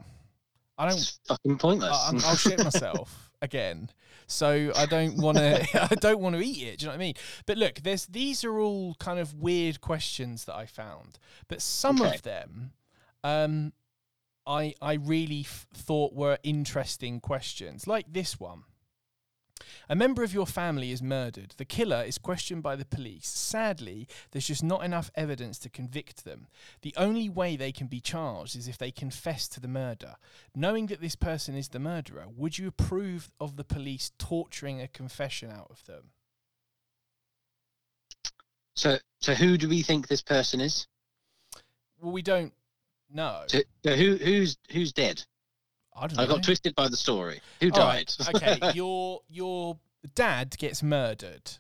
I 0.78 0.88
don't. 0.88 0.98
It's 0.98 1.20
fucking 1.28 1.58
pointless. 1.58 1.92
I, 1.92 2.30
I'll 2.30 2.36
shit 2.38 2.60
myself 2.64 3.31
again." 3.42 3.90
So 4.28 4.72
I 4.76 4.86
don't 4.86 5.18
want 5.18 5.38
to. 5.38 5.66
I 5.92 5.96
don't 5.96 6.20
want 6.20 6.36
to 6.36 6.42
eat 6.42 6.66
it. 6.68 6.80
Do 6.80 6.86
you 6.86 6.88
know 6.88 6.94
what 6.94 7.02
I 7.02 7.06
mean? 7.06 7.14
But 7.46 7.58
look, 7.58 7.76
there's 7.84 8.06
these 8.06 8.44
are 8.44 8.60
all 8.60 8.96
kind 8.96 9.20
of 9.20 9.34
weird 9.36 9.82
questions 9.82 10.46
that 10.46 10.56
I 10.56 10.66
found, 10.66 11.20
but 11.48 11.62
some 11.62 12.02
Okay. 12.02 12.16
of 12.16 12.22
them, 12.22 12.72
um, 13.24 13.74
I 14.48 14.74
I 14.82 14.94
really 14.94 15.42
f- 15.42 15.68
thought 15.74 16.14
were 16.14 16.38
interesting 16.44 17.20
questions, 17.20 17.88
like 17.88 18.06
this 18.12 18.40
one. 18.40 18.64
A 19.90 19.96
member 19.96 20.24
of 20.24 20.34
your 20.34 20.46
family 20.46 20.92
is 20.92 21.02
murdered. 21.02 21.54
The 21.58 21.66
killer 21.66 22.04
is 22.04 22.18
questioned 22.18 22.64
by 22.64 22.76
the 22.76 22.86
police. 22.86 23.28
Sadly, 23.28 24.08
there's 24.32 24.48
just 24.48 24.64
not 24.64 24.84
enough 24.84 25.12
evidence 25.16 25.58
to 25.60 25.70
convict 25.70 26.24
them. 26.24 26.48
The 26.82 26.94
only 26.98 27.30
way 27.30 27.56
they 27.56 27.72
can 27.72 27.88
be 27.88 28.00
charged 28.00 28.56
is 28.56 28.68
if 28.68 28.78
they 28.78 28.92
confess 28.92 29.48
to 29.50 29.60
the 29.60 29.68
murder. 29.68 30.16
Knowing 30.56 30.88
that 30.88 31.02
this 31.02 31.16
person 31.16 31.56
is 31.56 31.70
the 31.70 31.80
murderer, 31.80 32.26
would 32.36 32.58
you 32.58 32.68
approve 32.68 33.32
of 33.40 33.56
the 33.56 33.64
police 33.64 34.12
torturing 34.18 34.82
a 34.82 34.88
confession 34.88 35.52
out 35.52 35.68
of 35.70 35.86
them? 35.86 36.12
so, 38.76 38.98
so 39.20 39.34
who 39.34 39.58
do 39.58 39.70
we 39.70 39.84
think 39.84 40.08
this 40.08 40.22
person 40.22 40.60
is? 40.60 40.88
Well, 42.00 42.12
we 42.12 42.22
don't 42.22 42.54
know. 43.14 43.44
So, 43.48 43.60
so 43.84 43.96
who, 43.96 44.16
who's, 44.16 44.58
who's 44.72 44.94
dead? 44.94 45.24
I 45.96 46.08
don't 46.08 46.20
I 46.20 46.26
got 46.26 46.44
twisted 46.44 46.76
by 46.76 46.88
the 46.88 46.98
story. 46.98 47.42
Who 47.60 47.72
All 47.72 47.80
right, 47.80 48.16
died? 48.20 48.36
okay, 48.36 48.72
your 48.76 49.22
your 49.30 49.78
dad 50.16 50.56
gets 50.58 50.82
murdered. 50.82 51.52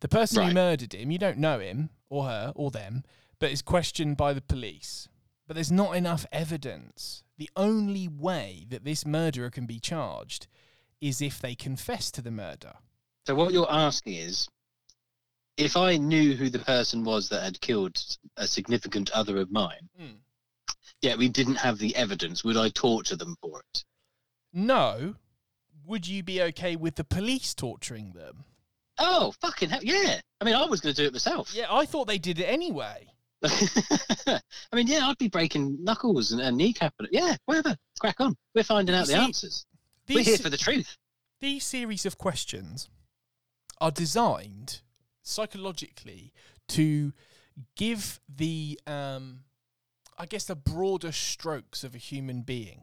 The 0.00 0.08
person 0.08 0.46
who 0.46 0.52
murdered 0.54 0.94
him, 0.94 1.10
you 1.10 1.18
don't 1.18 1.38
know 1.38 1.58
him 1.58 1.90
or 2.10 2.24
her 2.24 2.52
or 2.54 2.70
them, 2.70 3.02
but 3.38 3.50
is 3.50 3.62
questioned 3.62 4.16
by 4.16 4.32
the 4.34 4.42
police. 4.42 5.08
But 5.46 5.54
there's 5.54 5.72
not 5.72 5.96
enough 5.96 6.26
evidence. 6.32 7.22
The 7.38 7.50
only 7.56 8.08
way 8.08 8.66
that 8.68 8.84
this 8.84 9.06
murderer 9.06 9.48
can 9.50 9.64
be 9.66 9.78
charged 9.78 10.48
is 11.00 11.22
if 11.22 11.38
they 11.40 11.54
confess 11.54 12.10
to 12.10 12.22
the 12.22 12.30
murder. 12.30 12.74
So 13.26 13.34
what 13.34 13.52
you're 13.52 13.70
asking 13.70 14.14
is, 14.14 14.48
if 15.56 15.76
I 15.76 15.96
knew 15.96 16.34
who 16.34 16.50
the 16.50 16.58
person 16.58 17.04
was 17.04 17.28
that 17.30 17.42
had 17.42 17.60
killed 17.60 17.96
a 18.36 18.46
significant 18.46 19.10
other 19.12 19.38
of 19.38 19.50
mine, 19.50 19.88
Hmm. 19.98 20.16
Yet 21.06 21.18
we 21.18 21.28
didn't 21.28 21.54
have 21.56 21.78
the 21.78 21.94
evidence, 21.94 22.42
would 22.44 22.56
I 22.56 22.68
torture 22.68 23.14
them 23.16 23.36
for 23.40 23.60
it? 23.60 23.84
No. 24.52 25.14
Would 25.86 26.08
you 26.08 26.22
be 26.24 26.42
okay 26.42 26.74
with 26.74 26.96
the 26.96 27.04
police 27.04 27.54
torturing 27.54 28.12
them? 28.12 28.44
Oh, 28.98 29.32
fucking 29.40 29.70
hell, 29.70 29.84
yeah. 29.84 30.20
I 30.40 30.44
mean, 30.44 30.54
I 30.56 30.64
was 30.66 30.80
going 30.80 30.94
to 30.94 31.00
do 31.00 31.06
it 31.06 31.12
myself. 31.12 31.54
Yeah, 31.54 31.66
I 31.70 31.86
thought 31.86 32.08
they 32.08 32.18
did 32.18 32.40
it 32.40 32.44
anyway. 32.46 33.06
I 33.44 34.40
mean, 34.72 34.88
yeah, 34.88 35.06
I'd 35.06 35.18
be 35.18 35.28
breaking 35.28 35.78
knuckles 35.84 36.32
and, 36.32 36.40
and 36.40 36.58
kneecapping 36.58 36.90
it. 37.04 37.10
Yeah, 37.12 37.36
whatever. 37.44 37.76
Crack 38.00 38.20
on. 38.20 38.34
We're 38.54 38.64
finding 38.64 38.94
out 38.96 39.02
You 39.06 39.14
the 39.14 39.18
see, 39.20 39.24
answers. 39.24 39.66
We're 40.08 40.24
here 40.24 40.38
for 40.38 40.50
the 40.50 40.56
truth. 40.56 40.96
these 41.40 41.64
series 41.64 42.04
of 42.06 42.18
questions 42.18 42.88
are 43.80 43.90
designed 43.92 44.80
psychologically 45.22 46.32
to 46.68 47.12
give 47.76 48.20
the 48.28 48.80
um 48.86 49.40
i 50.18 50.26
guess 50.26 50.44
the 50.44 50.56
broader 50.56 51.12
strokes 51.12 51.84
of 51.84 51.94
a 51.94 51.98
human 51.98 52.42
being 52.42 52.82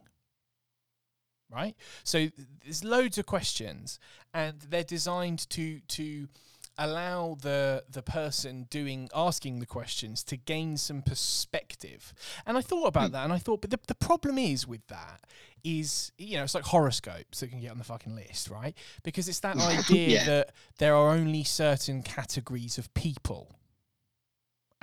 right 1.51 1.75
so 2.03 2.27
there's 2.63 2.83
loads 2.83 3.17
of 3.17 3.25
questions 3.25 3.99
and 4.33 4.61
they're 4.69 4.83
designed 4.83 5.47
to 5.49 5.79
to 5.87 6.27
allow 6.79 7.37
the 7.41 7.83
the 7.87 8.01
person 8.01 8.65
doing 8.71 9.07
asking 9.13 9.59
the 9.59 9.65
questions 9.65 10.23
to 10.23 10.35
gain 10.35 10.75
some 10.75 11.03
perspective 11.03 12.13
and 12.47 12.57
i 12.57 12.61
thought 12.61 12.87
about 12.87 13.07
Hmm. 13.07 13.11
that 13.13 13.23
and 13.25 13.33
i 13.33 13.37
thought 13.37 13.61
but 13.61 13.69
the, 13.69 13.79
the 13.87 13.93
problem 13.93 14.39
is 14.39 14.67
with 14.67 14.85
that 14.87 15.21
is 15.63 16.11
you 16.17 16.35
know 16.37 16.43
it's 16.43 16.55
like 16.55 16.63
horoscopes 16.63 17.41
that 17.41 17.49
can 17.51 17.61
get 17.61 17.69
on 17.69 17.77
the 17.77 17.83
fucking 17.83 18.15
list 18.15 18.49
right 18.49 18.75
because 19.03 19.29
it's 19.29 19.41
that 19.41 19.57
idea 19.59 20.07
Yeah. 20.07 20.25
that 20.25 20.51
there 20.79 20.95
are 20.95 21.11
only 21.11 21.43
certain 21.43 22.01
categories 22.01 22.79
of 22.79 22.91
people 22.95 23.51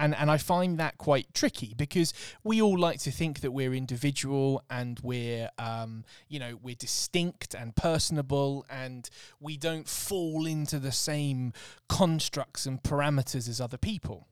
and 0.01 0.17
and 0.17 0.31
I 0.31 0.39
find 0.39 0.79
that 0.79 0.99
quite 0.99 1.33
tricky 1.35 1.75
because 1.77 2.13
we 2.43 2.61
all 2.61 2.79
like 2.79 2.99
to 3.01 3.13
think 3.13 3.41
that 3.41 3.53
we're 3.53 3.75
individual 3.75 4.65
and 4.71 4.99
we're 5.01 5.51
um, 5.59 6.05
you 6.29 6.41
know 6.41 6.59
we're 6.61 6.75
distinct 6.75 7.55
and 7.55 7.77
personable 7.77 8.67
and 8.69 9.09
we 9.39 9.57
don't 9.57 9.87
fall 9.87 10.47
into 10.47 10.79
the 10.79 10.91
same 10.91 11.53
constructs 11.89 12.67
and 12.67 12.83
parameters 12.83 13.49
as 13.49 13.61
other 13.61 13.79
people. 13.79 14.27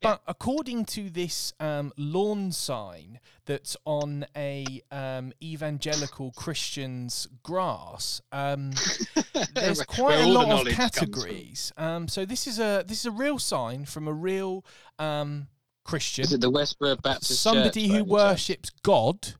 But 0.00 0.20
according 0.26 0.84
to 0.86 1.08
this 1.08 1.54
um, 1.60 1.92
lawn 1.96 2.52
sign 2.52 3.20
that's 3.46 3.74
on 3.86 4.26
a 4.36 4.82
um, 4.90 5.32
evangelical 5.42 6.32
Christian's 6.32 7.26
grass, 7.42 8.20
um, 8.30 8.72
there's 9.54 9.82
quite 9.84 10.20
a 10.20 10.26
lot 10.26 10.42
of 10.42 10.48
knowledge 10.48 10.74
comes 10.74 10.98
from. 10.98 11.06
categories. 11.06 11.72
Um, 11.78 12.08
so 12.08 12.26
this 12.26 12.46
is 12.46 12.58
a 12.58 12.84
this 12.86 13.00
is 13.00 13.06
a 13.06 13.10
real 13.10 13.38
sign 13.38 13.86
from 13.86 14.06
a 14.06 14.12
real 14.12 14.64
um, 14.98 15.48
Christian, 15.84 16.24
Is 16.24 16.32
it 16.32 16.40
the 16.40 16.50
Westboro 16.50 17.00
Baptist 17.00 17.40
somebody 17.40 17.88
Church, 17.88 17.96
who 17.96 18.04
worships 18.04 18.70
God. 18.82 19.34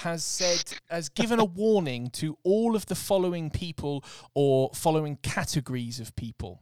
Has 0.00 0.22
said, 0.22 0.78
has 0.90 1.08
given 1.08 1.40
a 1.40 1.44
warning 1.44 2.10
to 2.10 2.36
all 2.42 2.76
of 2.76 2.84
the 2.84 2.94
following 2.94 3.48
people 3.48 4.04
or 4.34 4.70
following 4.74 5.16
categories 5.22 6.00
of 6.00 6.14
people 6.16 6.60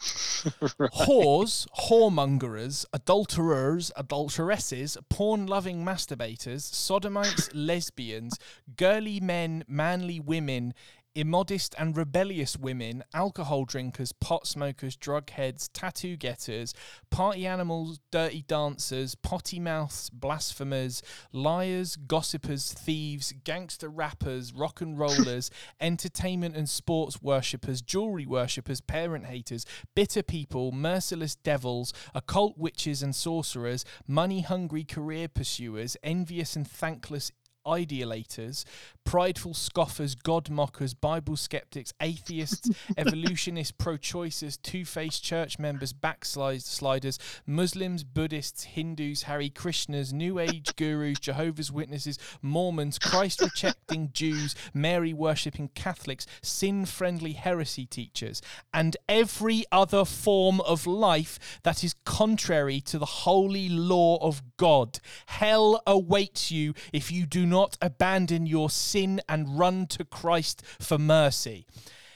whores, 0.44 1.66
whoremongers, 1.88 2.84
adulterers, 2.92 3.90
adulteresses, 3.96 4.98
porn 5.08 5.46
loving 5.46 5.84
masturbators, 5.84 6.60
sodomites, 6.60 7.48
lesbians, 7.54 8.38
girly 8.76 9.20
men, 9.20 9.64
manly 9.66 10.20
women, 10.20 10.74
immodest 11.14 11.74
and 11.78 11.96
rebellious 11.96 12.56
women, 12.56 13.04
alcohol 13.14 13.64
drinkers, 13.64 14.12
pot 14.12 14.46
smokers, 14.46 14.96
drug 14.96 15.30
heads, 15.30 15.68
tattoo 15.68 16.16
getters, 16.16 16.74
party 17.10 17.46
animals, 17.46 18.00
dirty 18.10 18.42
dancers, 18.42 19.14
potty 19.14 19.60
mouths, 19.60 20.10
blasphemers, 20.10 21.02
liars, 21.32 21.96
gossipers, 21.96 22.72
thieves, 22.72 23.32
gangster 23.44 23.88
rappers, 23.88 24.52
rock 24.52 24.80
and 24.80 24.98
rollers, 24.98 25.50
entertainment 25.80 26.56
and 26.56 26.68
sports 26.68 27.22
worshippers, 27.22 27.80
jewelry 27.80 28.26
worshippers, 28.26 28.80
parent 28.80 29.26
haters, 29.26 29.64
bitter 29.94 30.22
people, 30.22 30.72
merciless 30.72 31.36
devils, 31.36 31.92
occult 32.14 32.58
witches 32.58 33.02
and 33.02 33.14
sorcerers, 33.14 33.84
money 34.08 34.40
hungry 34.40 34.84
career 34.84 35.28
pursuers, 35.28 35.96
envious 36.02 36.56
and 36.56 36.66
thankless 36.68 37.30
ideolators, 37.66 38.64
prideful 39.04 39.54
scoffers, 39.54 40.14
God 40.14 40.50
mockers, 40.50 40.94
Bible 40.94 41.36
skeptics, 41.36 41.92
atheists, 42.00 42.70
evolutionists, 42.98 43.72
pro 43.72 43.96
choicers, 43.96 44.60
two 44.60 44.84
faced 44.84 45.22
church 45.22 45.58
members, 45.58 45.92
backsliders, 45.92 47.18
Muslims, 47.46 48.04
Buddhists, 48.04 48.64
Hindus, 48.64 49.24
Hare 49.24 49.48
Krishnas, 49.48 50.12
New 50.12 50.38
Age 50.38 50.74
gurus, 50.76 51.18
Jehovah's 51.20 51.70
Witnesses, 51.70 52.18
Mormons, 52.42 52.98
Christ 52.98 53.40
rejecting 53.40 54.10
Jews, 54.12 54.54
Mary 54.72 55.12
worshipping 55.12 55.68
Catholics, 55.74 56.26
sin 56.42 56.86
friendly 56.86 57.32
heresy 57.32 57.86
teachers, 57.86 58.40
and 58.72 58.96
every 59.08 59.64
other 59.70 60.04
form 60.04 60.60
of 60.62 60.86
life 60.86 61.60
that 61.62 61.84
is 61.84 61.94
contrary 62.04 62.80
to 62.80 62.98
the 62.98 63.06
holy 63.06 63.68
law 63.68 64.18
of 64.20 64.42
God. 64.56 64.98
Hell 65.26 65.82
awaits 65.86 66.50
you 66.50 66.74
if 66.92 67.10
you 67.10 67.26
do 67.26 67.44
not 67.46 67.53
abandon 67.80 68.46
your 68.46 68.70
sin 68.70 69.20
and 69.28 69.58
run 69.58 69.86
to 69.88 70.04
Christ 70.04 70.62
for 70.80 70.98
mercy. 70.98 71.66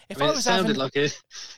If 0.08 0.16
I 0.16 0.20
mean, 0.20 0.28
I 0.28 0.32
it 0.32 0.36
was 0.36 0.44
sounded 0.44 0.66
having, 0.68 0.80
like 0.80 0.96
a, 0.96 1.04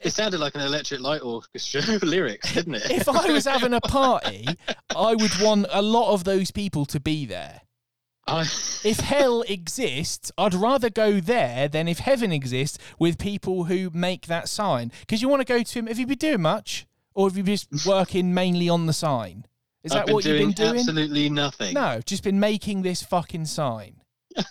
it 0.03 0.13
sounded 0.13 0.41
like 0.41 0.55
an 0.57 0.63
electric 0.63 1.01
light 1.01 1.23
orchestra 1.23 1.83
lyrics, 2.03 2.53
didn't 2.53 2.75
it? 2.77 2.91
if 2.91 3.09
I 3.09 3.31
was 3.31 3.45
having 3.45 3.75
a 3.75 3.81
party, 3.81 4.47
I 4.95 5.15
would 5.15 5.41
want 5.41 5.67
a 5.71 5.83
lot 5.83 6.13
of 6.13 6.25
those 6.25 6.51
people 6.51 6.85
to 6.87 6.99
be 6.99 7.27
there. 7.27 7.63
I, 8.27 8.43
If 8.43 9.01
hell 9.01 9.43
exists, 9.43 10.31
I'd 10.37 10.55
rather 10.55 10.91
go 10.91 11.21
there 11.21 11.69
than 11.69 11.89
if 11.89 12.01
heaven 12.01 12.33
exists 12.33 12.79
with 12.99 13.19
people 13.19 13.65
who 13.65 13.91
make 13.93 14.27
that 14.27 14.49
sign. 14.49 14.93
Because 15.01 15.23
you 15.23 15.29
want 15.29 15.41
to 15.41 15.53
go 15.53 15.63
to 15.63 15.79
him. 15.79 15.87
Have 15.87 15.99
you 15.99 16.07
been 16.07 16.19
doing 16.19 16.43
much, 16.43 16.87
or 17.15 17.29
have 17.29 17.37
you 17.37 17.43
just 17.43 17.87
working 17.87 18.35
mainly 18.35 18.69
on 18.69 18.87
the 18.87 18.93
sign? 18.93 19.47
Is 19.83 19.93
I've 19.93 20.07
that 20.07 20.13
what 20.13 20.25
you've 20.25 20.39
been 20.39 20.53
doing? 20.53 20.77
absolutely 20.79 21.31
nothing. 21.31 21.75
No, 21.75 22.01
just 22.05 22.23
been 22.23 22.39
making 22.41 22.83
this 22.83 23.03
fucking 23.03 23.47
sign. 23.47 23.97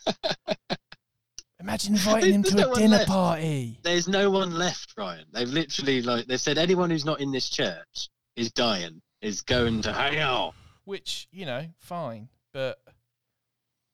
Imagine 1.59 1.95
inviting 1.95 2.33
him 2.33 2.43
to 2.43 2.55
no 2.55 2.71
a 2.71 2.75
dinner 2.75 2.97
left. 2.97 3.09
party. 3.09 3.79
There's 3.83 4.07
no 4.07 4.29
one 4.31 4.57
left, 4.57 4.93
Ryan. 4.97 5.25
They've 5.33 5.47
literally 5.49 6.01
like 6.01 6.25
they 6.25 6.37
said 6.37 6.57
anyone 6.57 6.89
who's 6.89 7.05
not 7.05 7.19
in 7.19 7.31
this 7.31 7.49
church 7.49 8.09
is 8.35 8.51
dying, 8.51 9.01
is 9.21 9.41
going 9.41 9.81
to 9.81 9.93
hell. 9.93 10.55
Which, 10.85 11.27
you 11.31 11.45
know, 11.45 11.67
fine. 11.79 12.29
But 12.53 12.79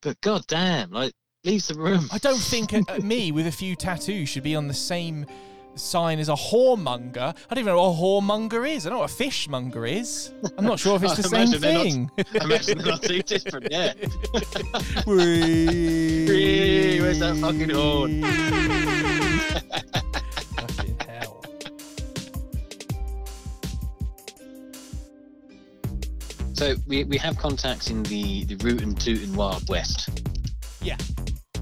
But 0.02 0.22
god 0.22 0.44
damn, 0.48 0.92
like 0.92 1.14
leave 1.44 1.66
the 1.68 1.74
room. 1.76 2.08
I 2.12 2.20
don't 2.20 2.40
think 2.40 2.72
a, 2.72 2.84
a 2.88 3.00
me 3.00 3.32
with 3.34 3.48
a 3.48 3.52
few 3.52 3.76
tattoos 3.76 4.30
should 4.30 4.44
be 4.44 4.56
on 4.56 4.68
the 4.68 4.74
same 4.74 5.26
sign 5.76 6.20
is 6.20 6.30
a 6.30 6.34
whoremonger. 6.34 7.18
I 7.50 7.54
don't 7.54 7.60
even 7.60 7.74
know 7.74 7.84
what 7.92 7.98
a 7.98 8.02
whoremonger 8.02 8.70
is. 8.70 8.86
I 8.86 8.90
don't 8.90 8.98
know 8.98 9.02
what 9.02 9.12
a 9.12 9.14
fishmonger 9.14 9.86
is. 9.86 10.32
I'm 10.58 10.66
not 10.66 10.80
sure 10.80 10.96
if 10.96 11.04
it's 11.08 11.14
I 11.14 11.16
the 11.18 11.24
same 11.24 11.42
imagine 11.54 11.62
they're 11.62 11.74
not- 11.74 11.84
thing. 11.84 12.12
I 12.42 12.44
imagine 12.46 12.78
they're 12.78 12.88
not 12.88 13.02
too 13.04 13.22
different, 13.22 13.68
yeah. 13.72 13.94
Whee! 15.06 17.00
Where's 17.02 17.20
that 17.20 17.38
fucking 17.38 17.70
horn? 17.70 18.22
Fucking 20.56 20.98
hell. 21.08 21.44
So 26.54 26.76
we, 26.88 27.04
we 27.04 27.18
have 27.18 27.38
contacts 27.38 27.90
in 27.90 28.04
the, 28.04 28.46
the 28.46 28.56
root 28.64 28.82
and 28.82 29.00
tootin' 29.00 29.36
Wild 29.36 29.68
West. 29.70 30.10
Yeah. 30.82 30.96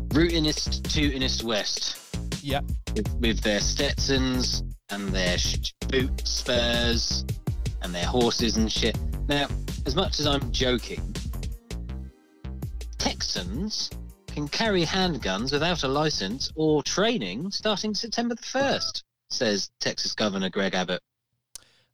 Rootinist, 0.09 0.81
tootinist 0.83 1.43
West. 1.43 1.97
Yep. 2.43 2.65
with, 2.93 3.15
with 3.19 3.41
their 3.41 3.61
Stetsons 3.61 4.63
and 4.89 5.07
their 5.09 5.37
sh- 5.37 5.73
boot 5.87 6.27
spurs 6.27 7.23
and 7.81 7.95
their 7.95 8.05
horses 8.05 8.57
and 8.57 8.69
shit. 8.69 8.97
Now, 9.29 9.47
as 9.85 9.95
much 9.95 10.19
as 10.19 10.27
I'm 10.27 10.51
joking, 10.51 11.15
Texans 12.97 13.89
can 14.27 14.49
carry 14.49 14.85
handguns 14.85 15.53
without 15.53 15.83
a 15.83 15.87
license 15.87 16.51
or 16.55 16.83
training 16.83 17.51
starting 17.51 17.93
September 17.93 18.35
the 18.35 18.41
1st, 18.41 19.03
says 19.29 19.71
Texas 19.79 20.13
Governor 20.13 20.49
Greg 20.49 20.75
Abbott, 20.75 21.01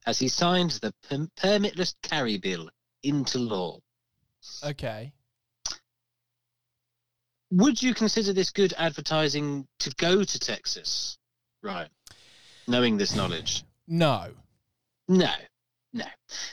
as 0.08 0.18
he 0.18 0.28
signed 0.28 0.72
the 0.82 0.94
per- 1.08 1.28
permitless 1.38 1.94
carry 2.02 2.38
bill 2.38 2.70
into 3.04 3.38
law. 3.38 3.80
Okay. 4.64 5.14
Would 7.52 7.82
you 7.82 7.94
consider 7.94 8.34
this 8.34 8.52
good 8.52 8.74
advertising 8.78 9.68
to 9.80 9.90
go 9.98 10.24
to 10.24 10.40
Texas? 10.40 11.18
Right. 11.64 11.90
Knowing 12.68 12.98
this 12.98 13.16
knowledge. 13.16 13.64
No. 13.88 14.32
No, 15.08 15.34
no. 15.94 16.06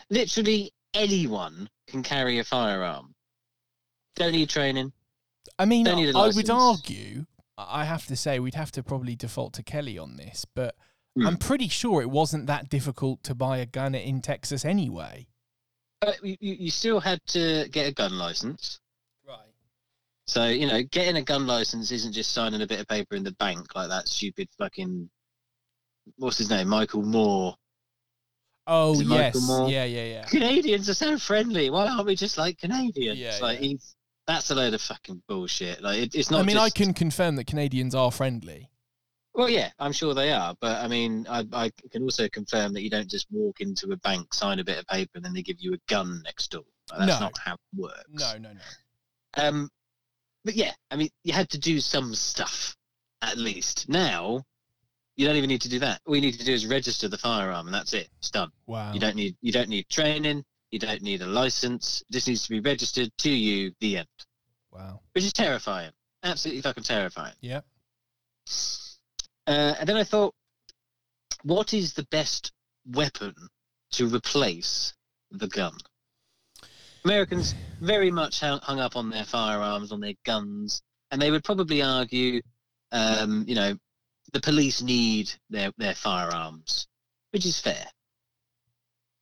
Literally 0.08 0.72
anyone 0.94 1.68
can 1.86 2.02
carry 2.02 2.38
a 2.38 2.44
firearm. 2.44 3.14
Don't 4.14 4.32
need 4.32 4.48
training. 4.48 4.92
I 5.58 5.66
mean, 5.66 5.84
Don't 5.84 5.96
need 5.96 6.14
a 6.14 6.18
I 6.18 6.28
would 6.28 6.50
argue, 6.50 7.26
I 7.58 7.84
have 7.84 8.06
to 8.06 8.16
say, 8.16 8.38
we'd 8.38 8.54
have 8.54 8.72
to 8.72 8.82
probably 8.82 9.14
default 9.14 9.52
to 9.54 9.62
Kelly 9.62 9.98
on 9.98 10.16
this, 10.16 10.46
but 10.54 10.74
Hmm. 11.16 11.26
I'm 11.26 11.36
pretty 11.38 11.68
sure 11.68 12.02
it 12.02 12.10
wasn't 12.10 12.46
that 12.46 12.68
difficult 12.68 13.22
to 13.24 13.34
buy 13.34 13.56
a 13.58 13.66
gun 13.66 13.94
in 13.94 14.20
Texas 14.20 14.66
anyway. 14.66 15.26
But 16.02 16.22
you, 16.22 16.36
you 16.40 16.54
you 16.54 16.70
still 16.70 17.00
had 17.00 17.20
to 17.28 17.68
get 17.70 17.88
a 17.88 17.92
gun 17.92 18.18
license. 18.18 18.80
So, 20.26 20.46
you 20.46 20.66
know, 20.66 20.82
getting 20.82 21.16
a 21.16 21.22
gun 21.22 21.46
license 21.46 21.92
isn't 21.92 22.12
just 22.12 22.32
signing 22.32 22.62
a 22.62 22.66
bit 22.66 22.80
of 22.80 22.88
paper 22.88 23.14
in 23.14 23.22
the 23.22 23.32
bank 23.32 23.74
like 23.74 23.88
that 23.88 24.08
stupid 24.08 24.48
fucking. 24.58 25.08
What's 26.16 26.38
his 26.38 26.50
name? 26.50 26.68
Michael 26.68 27.02
Moore. 27.02 27.54
Oh, 28.66 28.94
yes. 29.00 29.06
Michael 29.06 29.40
Moore? 29.42 29.70
Yeah, 29.70 29.84
yeah, 29.84 30.04
yeah. 30.04 30.24
Canadians 30.24 30.88
are 30.88 30.94
so 30.94 31.18
friendly. 31.18 31.70
Why 31.70 31.86
aren't 31.86 32.06
we 32.06 32.16
just 32.16 32.38
like 32.38 32.58
Canadians? 32.58 33.18
Yeah, 33.18 33.38
like, 33.40 33.60
yeah. 33.60 33.68
he's. 33.68 33.94
That's 34.26 34.50
a 34.50 34.56
load 34.56 34.74
of 34.74 34.80
fucking 34.80 35.22
bullshit. 35.28 35.80
Like, 35.82 35.98
it, 35.98 36.14
it's 36.16 36.32
not 36.32 36.40
I 36.40 36.42
mean, 36.42 36.56
I 36.56 36.68
can 36.68 36.92
confirm 36.92 37.36
that 37.36 37.46
Canadians 37.46 37.94
are 37.94 38.10
friendly. 38.10 38.68
Well, 39.34 39.48
yeah, 39.48 39.70
I'm 39.78 39.92
sure 39.92 40.14
they 40.14 40.32
are, 40.32 40.56
but 40.60 40.82
I 40.82 40.88
mean, 40.88 41.26
I, 41.30 41.46
I 41.52 41.70
can 41.92 42.02
also 42.02 42.26
confirm 42.30 42.72
that 42.72 42.82
you 42.82 42.90
don't 42.90 43.08
just 43.08 43.26
walk 43.30 43.60
into 43.60 43.92
a 43.92 43.96
bank, 43.98 44.34
sign 44.34 44.58
a 44.58 44.64
bit 44.64 44.78
of 44.78 44.86
paper, 44.88 45.12
and 45.14 45.24
then 45.24 45.32
they 45.32 45.42
give 45.42 45.60
you 45.60 45.74
a 45.74 45.78
gun 45.88 46.22
next 46.24 46.50
door. 46.50 46.64
Like, 46.90 47.06
that's 47.06 47.20
No. 47.20 47.26
not 47.26 47.38
how 47.38 47.52
it 47.54 47.60
works. 47.76 48.02
No, 48.10 48.36
no, 48.38 48.52
no. 48.52 48.60
Um, 49.36 49.70
but 50.46 50.54
yeah, 50.54 50.72
I 50.92 50.96
mean, 50.96 51.10
you 51.24 51.32
had 51.32 51.50
to 51.50 51.58
do 51.58 51.80
some 51.80 52.14
stuff 52.14 52.76
at 53.20 53.36
least. 53.36 53.88
Now, 53.88 54.44
you 55.16 55.26
don't 55.26 55.34
even 55.34 55.48
need 55.48 55.62
to 55.62 55.68
do 55.68 55.80
that. 55.80 56.00
All 56.06 56.14
you 56.14 56.22
need 56.22 56.38
to 56.38 56.44
do 56.44 56.52
is 56.52 56.64
register 56.64 57.08
the 57.08 57.18
firearm, 57.18 57.66
and 57.66 57.74
that's 57.74 57.92
it. 57.92 58.08
It's 58.18 58.30
done. 58.30 58.52
Wow. 58.66 58.92
You 58.94 59.00
don't 59.00 59.16
need 59.16 59.36
you 59.42 59.50
don't 59.50 59.68
need 59.68 59.88
training. 59.88 60.44
You 60.70 60.78
don't 60.78 61.02
need 61.02 61.20
a 61.20 61.26
license. 61.26 62.02
It 62.08 62.12
just 62.12 62.28
needs 62.28 62.44
to 62.44 62.50
be 62.50 62.60
registered 62.60 63.10
to 63.18 63.30
you. 63.30 63.72
The 63.80 63.98
end. 63.98 64.08
Wow. 64.70 65.00
Which 65.14 65.24
is 65.24 65.32
terrifying. 65.32 65.90
Absolutely 66.22 66.62
fucking 66.62 66.84
terrifying. 66.84 67.34
Yep. 67.40 67.64
Uh, 69.48 69.74
and 69.80 69.88
then 69.88 69.96
I 69.96 70.04
thought, 70.04 70.32
what 71.42 71.74
is 71.74 71.94
the 71.94 72.06
best 72.10 72.52
weapon 72.86 73.34
to 73.92 74.06
replace 74.06 74.94
the 75.32 75.48
gun? 75.48 75.76
Americans 77.06 77.54
very 77.80 78.10
much 78.10 78.40
hung 78.40 78.58
hung 78.64 78.80
up 78.80 78.96
on 78.96 79.10
their 79.10 79.24
firearms, 79.24 79.92
on 79.92 80.00
their 80.00 80.14
guns, 80.24 80.82
and 81.12 81.22
they 81.22 81.30
would 81.30 81.44
probably 81.44 81.80
argue, 81.80 82.42
um, 82.90 83.44
you 83.46 83.54
know, 83.54 83.76
the 84.32 84.40
police 84.40 84.82
need 84.82 85.32
their, 85.48 85.70
their 85.78 85.94
firearms, 85.94 86.88
which 87.30 87.46
is 87.46 87.60
fair. 87.60 87.86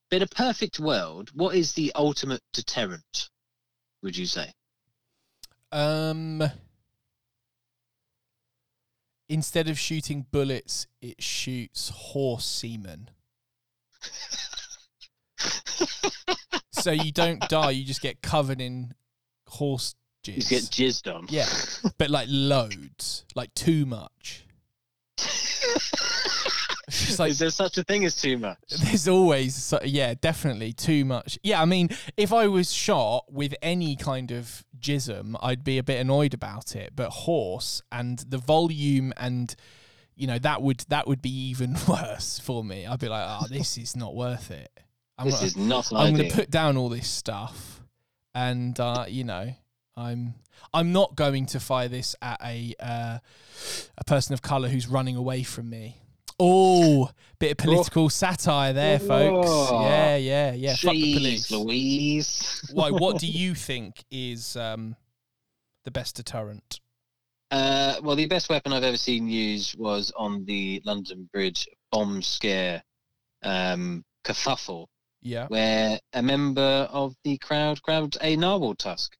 But 0.09 0.17
in 0.17 0.23
a 0.23 0.27
perfect 0.27 0.81
world, 0.81 1.29
what 1.35 1.55
is 1.55 1.75
the 1.75 1.93
ultimate 1.95 2.41
deterrent, 2.55 3.29
would 4.03 4.17
you 4.17 4.25
say? 4.25 4.51
Um, 5.71 6.43
instead 9.29 9.69
of 9.69 9.79
shooting 9.79 10.25
bullets, 10.31 10.87
it 11.03 11.23
shoots 11.23 11.91
horse 11.91 12.47
semen. 12.47 13.11
so 16.71 16.91
you 16.91 17.13
don't 17.13 17.41
die; 17.49 17.71
you 17.71 17.85
just 17.85 18.01
get 18.01 18.23
covered 18.23 18.61
in 18.61 18.95
horse 19.49 19.95
jizz. 20.25 20.37
You 20.37 20.43
get 20.43 20.63
jizzed 20.65 21.15
on. 21.15 21.27
Yeah, 21.29 21.49
but 21.99 22.11
like 22.11 22.27
loads, 22.31 23.25
like 23.35 23.55
too 23.55 23.87
much. 23.87 24.45
It's 26.87 27.19
like 27.19 27.31
is 27.31 27.39
there 27.39 27.51
such 27.51 27.79
a 27.79 27.85
thing 27.85 28.05
as 28.05 28.15
too 28.21 28.39
much? 28.39 28.59
there's 28.83 29.09
always 29.09 29.55
so, 29.55 29.81
yeah 29.85 30.15
definitely 30.21 30.73
too 30.73 31.05
much 31.05 31.39
yeah 31.43 31.61
i 31.61 31.65
mean 31.65 31.89
if 32.17 32.33
i 32.33 32.47
was 32.47 32.73
shot 32.73 33.25
with 33.33 33.55
any 33.63 33.97
kind 33.97 34.31
of 34.31 34.65
jism 34.79 35.35
i'd 35.43 35.65
be 35.65 35.79
a 35.79 35.83
bit 35.83 36.01
annoyed 36.01 36.35
about 36.35 36.77
it 36.77 36.93
but 36.95 37.11
horse 37.11 37.83
and 37.91 38.19
the 38.29 38.39
volume 38.39 39.13
and 39.17 39.55
you 40.15 40.27
know 40.27 40.39
that 40.39 40.63
would 40.63 40.85
that 40.89 41.07
would 41.07 41.23
be 41.23 41.49
even 41.49 41.77
worse 41.89 42.39
for 42.39 42.63
me 42.63 42.87
i'd 42.87 43.01
be 43.01 43.09
like 43.09 43.25
oh 43.27 43.47
this 43.49 43.79
is 43.79 43.97
not 43.97 44.15
worth 44.15 44.51
it 44.51 44.71
i'm 45.19 45.27
this 45.27 45.35
gonna, 45.37 45.47
is 45.47 45.57
not 45.57 45.93
I'm 45.93 46.15
going 46.15 46.29
to 46.29 46.35
put 46.35 46.51
down 46.51 46.77
all 46.77 46.89
this 46.89 47.09
stuff 47.09 47.81
and 48.35 48.79
uh 48.81 49.05
you 49.09 49.25
know 49.25 49.55
i'm 49.97 50.35
i'm 50.73 50.93
not 50.93 51.15
going 51.15 51.47
to 51.47 51.61
fire 51.61 51.89
this 51.89 52.17
at 52.21 52.41
a 52.43 52.75
uh 52.81 53.19
a 53.97 54.05
person 54.05 54.35
of 54.35 54.43
color 54.43 54.69
who's 54.69 54.89
running 54.89 55.17
away 55.17 55.43
from 55.43 55.71
me 55.71 56.01
Oh, 56.41 57.11
bit 57.39 57.53
of 57.53 57.59
political 57.59 58.09
satire 58.09 58.73
there, 58.73 58.99
folks. 58.99 59.49
Oh. 59.49 59.83
Yeah, 59.83 60.17
yeah, 60.17 60.53
yeah. 60.53 60.75
Fuck 60.75 60.93
the 60.93 61.15
police. 61.15 61.51
Louise. 61.51 62.71
Why? 62.73 62.91
What 62.91 63.19
do 63.19 63.27
you 63.31 63.55
think 63.55 64.05
is 64.11 64.57
um, 64.57 64.97
the 65.85 65.93
best 65.93 66.17
deterrent? 66.17 66.81
Uh, 67.51 67.97
well, 68.03 68.17
the 68.17 68.27
best 68.27 68.49
weapon 68.49 68.73
I've 68.73 68.83
ever 68.83 68.97
seen 68.97 69.29
used 69.29 69.79
was 69.79 70.13
on 70.17 70.45
the 70.45 70.83
London 70.85 71.29
Bridge 71.33 71.69
bomb 71.93 72.21
scare 72.21 72.83
um, 73.45 74.05
kerfuffle, 74.25 74.87
Yeah. 75.25 75.47
where 75.49 75.99
a 76.13 76.23
member 76.23 76.87
of 76.93 77.17
the 77.25 77.39
crowd 77.39 77.83
grabbed 77.83 78.19
a 78.21 78.37
narwhal 78.37 78.75
tusk. 78.77 79.17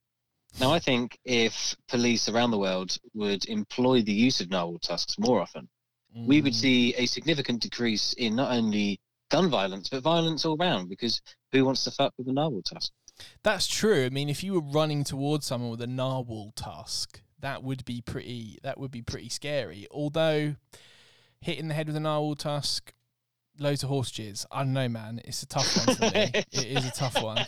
Now, 0.61 0.71
I 0.73 0.79
think 0.79 1.19
if 1.25 1.75
police 1.89 2.29
around 2.29 2.53
the 2.53 2.59
world 2.59 2.97
would 3.15 3.45
employ 3.49 4.03
the 4.03 4.13
use 4.13 4.41
of 4.41 4.51
narwhal 4.51 4.79
tusks 4.79 5.19
more 5.19 5.41
often, 5.41 5.69
we 6.15 6.41
would 6.43 6.53
Mm. 6.53 6.57
see 6.61 6.95
a 6.95 7.07
significant 7.07 7.61
decrease 7.63 8.13
in 8.13 8.37
not 8.37 8.53
only 8.53 9.01
gun 9.31 9.51
violence 9.51 9.89
but 9.89 10.03
violence 10.05 10.45
all 10.45 10.57
round. 10.57 10.89
Because 10.89 11.21
who 11.51 11.65
wants 11.65 11.83
to 11.85 11.91
fuck 11.91 12.13
with 12.19 12.29
a 12.29 12.33
narwhal 12.33 12.63
tusk? 12.63 12.93
That's 13.43 13.67
true. 13.67 14.05
I 14.05 14.11
mean, 14.11 14.29
if 14.29 14.45
you 14.45 14.53
were 14.55 14.61
running 14.61 15.03
towards 15.03 15.47
someone 15.47 15.71
with 15.71 15.81
a 15.83 15.87
narwhal 15.89 16.53
tusk, 16.55 17.21
that 17.41 17.63
would 17.65 17.85
be 17.85 18.01
pretty. 18.01 18.59
That 18.63 18.79
would 18.79 18.91
be 18.93 19.03
pretty 19.03 19.29
scary. 19.31 19.87
Although, 19.91 20.57
hitting 21.41 21.69
the 21.69 21.75
head 21.75 21.87
with 21.89 21.97
a 21.97 22.01
narwhal 22.01 22.37
tusk, 22.37 22.93
loads 23.59 23.83
of 23.83 23.89
horse 23.89 24.11
jizz. 24.11 24.45
I 24.51 24.63
don't 24.65 24.73
know, 24.73 24.89
man. 24.89 25.21
It's 25.25 25.43
a 25.43 25.47
tough 25.47 25.77
one 25.87 25.97
for 25.97 26.03
me. 26.05 26.31
it 26.35 26.47
is 26.53 26.85
a 26.87 26.91
tough 26.91 27.23
one. 27.23 27.45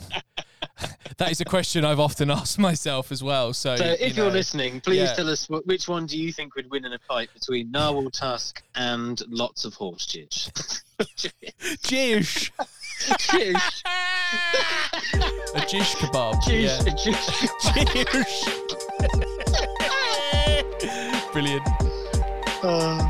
that 1.19 1.31
is 1.31 1.40
a 1.40 1.45
question 1.45 1.85
I've 1.85 2.01
often 2.01 2.31
asked 2.40 2.59
myself 2.59 3.12
as 3.12 3.23
well. 3.23 3.53
So, 3.53 3.77
So, 3.77 3.85
if 3.99 4.16
you 4.16 4.25
are 4.25 4.31
listening, 4.31 4.81
please 4.81 4.99
yeah. 5.01 5.14
tell 5.14 5.29
us 5.29 5.47
wh- 5.47 5.66
which 5.66 5.88
one 5.88 6.07
do 6.07 6.19
you 6.19 6.33
think 6.33 6.55
would 6.57 6.71
win 6.71 6.85
in 6.85 6.92
a 6.92 6.99
fight 7.01 7.31
between 7.35 7.71
narwhal 7.71 8.11
tusk 8.11 8.62
and 8.75 9.21
lots 9.29 9.64
of 9.64 9.75
horse 9.75 10.07
jizz? 10.07 10.51
jish, 11.83 12.51
Jish. 13.19 13.83
a 15.55 15.61
jish 15.66 15.95
kebab. 15.97 16.40
Jish. 16.42 16.64
Yeah. 16.64 16.95
Jish. 16.95 17.27
Jish. 17.75 18.45
Brilliant. 21.33 21.66
Uh, 22.62 23.03